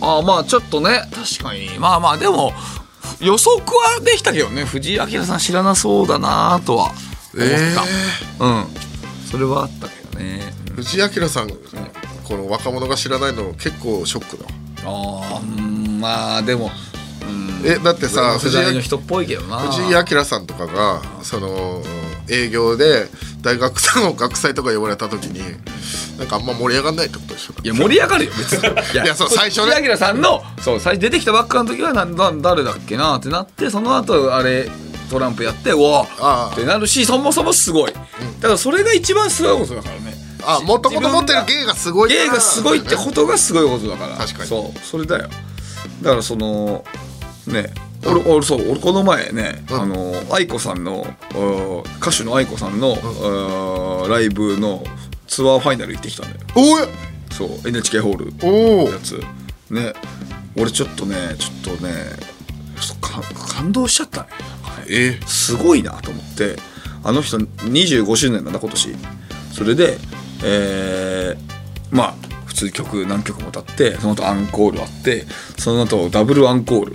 [0.00, 1.78] ああまあちょっとね確かに。
[1.78, 2.52] まあまあでも
[3.20, 4.64] 予測はできたけどね。
[4.64, 6.92] 藤井明さん知らなそうだなとは
[7.34, 7.48] 思っ
[8.38, 8.66] た、うん。
[9.30, 10.52] それはあったけどね。
[10.74, 14.44] 藤井明さんこの若者が知らないの結構ショックだ。
[14.84, 15.40] あ
[16.00, 16.70] まあでも
[17.64, 19.58] えだってさ世藤井代の人っぽいけどな。
[19.58, 21.82] 藤井明さんとかがその
[22.28, 23.08] 営業で
[23.48, 25.40] 大学の学祭とか呼ばれた時に
[26.18, 27.54] なんかあんま盛り上がんないってことでしょ？
[27.62, 28.68] いや盛り上がるよ別に。
[28.68, 28.70] い
[29.04, 29.80] いやそう最初ね。
[29.88, 34.68] 明さんのそう最初出てきたばっかの時はなんだ誰だっけなってなってその後あれ
[35.10, 37.92] トランプやってうわあってなるしそもそもすごい。
[37.92, 37.98] だ
[38.48, 40.16] からそれが一番すごいことだからね。
[40.44, 44.16] あもともと持ってる芸がすごい芸がすごいってことがすごいことだから。
[44.16, 44.48] 確かに。
[44.48, 45.28] そうそれだよ。
[46.02, 46.84] だからその
[47.46, 47.72] ね
[48.06, 52.96] 俺俺そう俺この前ね、あの愛子さんのうん歌手の愛子さんの、
[54.02, 54.10] うん。
[54.10, 54.82] ライブの
[55.26, 56.46] ツアーファイナル行ってきたんだよ。
[56.54, 56.88] おい
[57.32, 59.20] そう NHK ホールおおやつ。
[59.70, 59.92] ね
[60.56, 61.92] 俺ちょっとねちょっとね
[63.54, 64.28] 感動しちゃったね。
[64.88, 65.20] え？
[65.26, 66.56] すごいなと思って
[67.04, 68.94] あの人25周年なんだ今年。
[69.52, 69.98] それで
[70.44, 72.14] えーまあ
[72.46, 75.26] 普通に曲何曲も歌ってその後アンコールあって
[75.58, 76.92] その後ダブルアンコール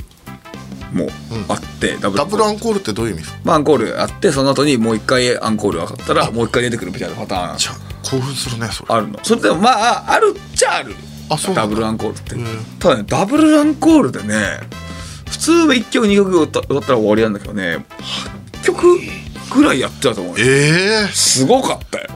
[0.94, 1.10] も
[1.50, 3.24] あって、ダブダブルアンコールってどういう意味？
[3.24, 7.58] ですかまあ、アンコールあってその後にもう一回アンコールがかったらもう一回出てくるみたいなパターン。
[7.58, 8.94] じゃあ興奮するねそれ。
[8.94, 9.20] あるの。
[9.24, 10.96] それでもまああるっちゃある。
[11.30, 12.36] あそうダブルアンコールって。
[12.80, 14.60] ただねダブルアンコールでね
[15.30, 17.86] 普通は1曲2曲歌歌ったら終わりなんだけどね
[18.62, 19.00] 8曲
[19.56, 20.46] ぐらいやってたと思うよ。
[20.46, 21.08] ええ。
[21.08, 22.08] すごかったよ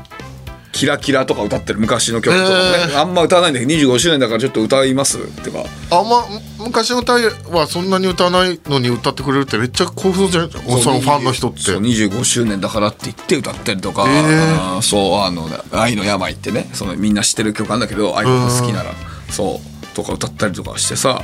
[0.78, 5.64] キラキラとか歌ってる昔の曲とかね、えあんま歌わないんだけど25周年だからちょっと歌いますってか。
[5.92, 6.24] あんま
[6.60, 10.50] 昔の歌はそんなに歌わないのに歌ってくれるってめっちゃ興奮じゃない？
[10.50, 11.60] ですかそのファンの人って。
[11.62, 14.20] そう25周年だからって言って歌ったりとか、え
[14.60, 18.94] あーそうあの「愛の病」ってねそのみんな知ってる曲なんだけど愛が好きなら。
[19.32, 21.24] そうとか歌ったりとかしてさ。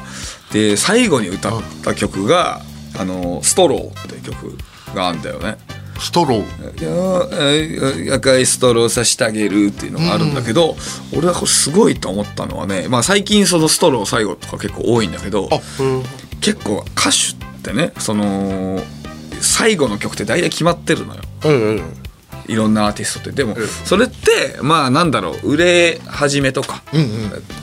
[0.51, 2.61] で最後に歌った曲が
[2.97, 4.57] 「あのストロー」って曲
[4.95, 5.57] があるんだよね
[5.99, 8.03] ストロー。
[8.05, 10.75] いや赤いストローさしてあげるっていうのがあるんだけど、
[11.15, 15.49] 俺はこれすごいと思ったのはね、まあ、最近そのストロー最後とか結構多いんだけど
[16.41, 18.81] 結構歌手ってねその
[19.39, 21.21] 最後の曲って大体決まってるのよ。
[22.45, 23.43] いろんなアーティストって。
[23.43, 26.83] でもそれってまあなんだろう売れ始めとか、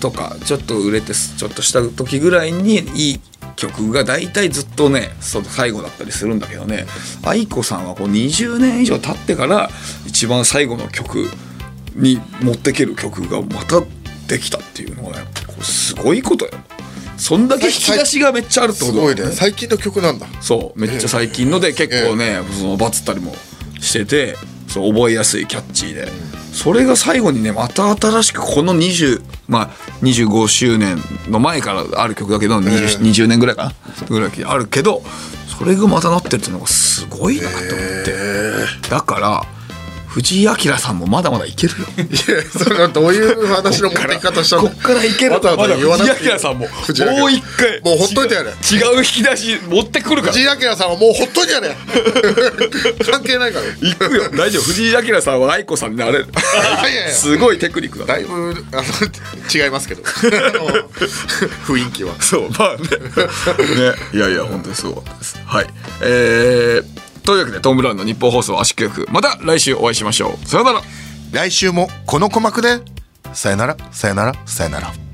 [0.00, 3.20] とかちょっと売れてちょっとした時ぐらいにいい
[3.56, 6.86] 曲が大体ずっとねその最後だったりするんだけどね。
[7.24, 9.70] 愛子さんはこう20年以上経ってから
[10.06, 11.28] 一番最後の曲
[11.94, 13.82] に持ってける曲がまた
[14.28, 15.24] できたっていうのはね
[15.62, 16.52] すごいことよ。
[17.16, 19.26] そんだけ引き出しがめっちゃあるってことすごいね。
[19.32, 20.26] 最近の曲なんだ。
[20.40, 20.80] そう。
[20.80, 23.34] めっちゃ最近ので結構ね、そのバツったりも
[23.78, 24.36] してて
[24.72, 26.08] そう覚えやすいキャッチーで、
[26.52, 29.70] それが最後にねまた新しくこの20まあ
[30.02, 30.98] 25周年
[31.28, 33.72] の前からある曲だけど 20, 20年ぐらいかな？
[34.08, 35.02] ぐらいあるけど
[35.58, 37.68] それがまたなってるっていうのがすごいなと思っ
[38.04, 39.42] て、だから
[40.10, 41.86] 藤井明さんもまだまだいけるよ。
[41.98, 44.62] いやそれはどういう話の持ってき方したの？
[44.62, 46.30] こっからいけるわざわざ言わなくていい。
[46.30, 46.66] 藤井明さんも。
[46.66, 47.80] もう一回。
[47.82, 48.50] もうほっといてやれ。
[48.50, 48.56] 違う
[48.98, 50.32] 引き出し持ってくるから。
[50.32, 51.76] 藤井明さんはもうほっといてやれ。
[53.08, 53.66] 関係ないから。
[53.66, 54.28] 行くよ。
[54.30, 54.62] 大丈夫。
[54.64, 56.26] 藤井明さんは愛子さんになれる。
[57.12, 58.06] すごいテクニックだ。
[58.06, 58.32] だいぶ
[58.72, 60.02] あの違いますけど。
[61.66, 62.20] 雰囲気は。
[62.20, 62.78] そうまあね。
[62.80, 63.94] ね。
[64.12, 65.38] いやいや本当にすごかったです。
[65.46, 65.66] はい。
[66.00, 66.84] えー、
[67.30, 70.48] というわけでトム・ブラウンの日本放送圧縮局また来週お会いしましょう。
[70.48, 70.82] さよなら。
[71.30, 72.80] 来週もこの鼓膜で。
[73.32, 75.09] さよならさよならさよなら。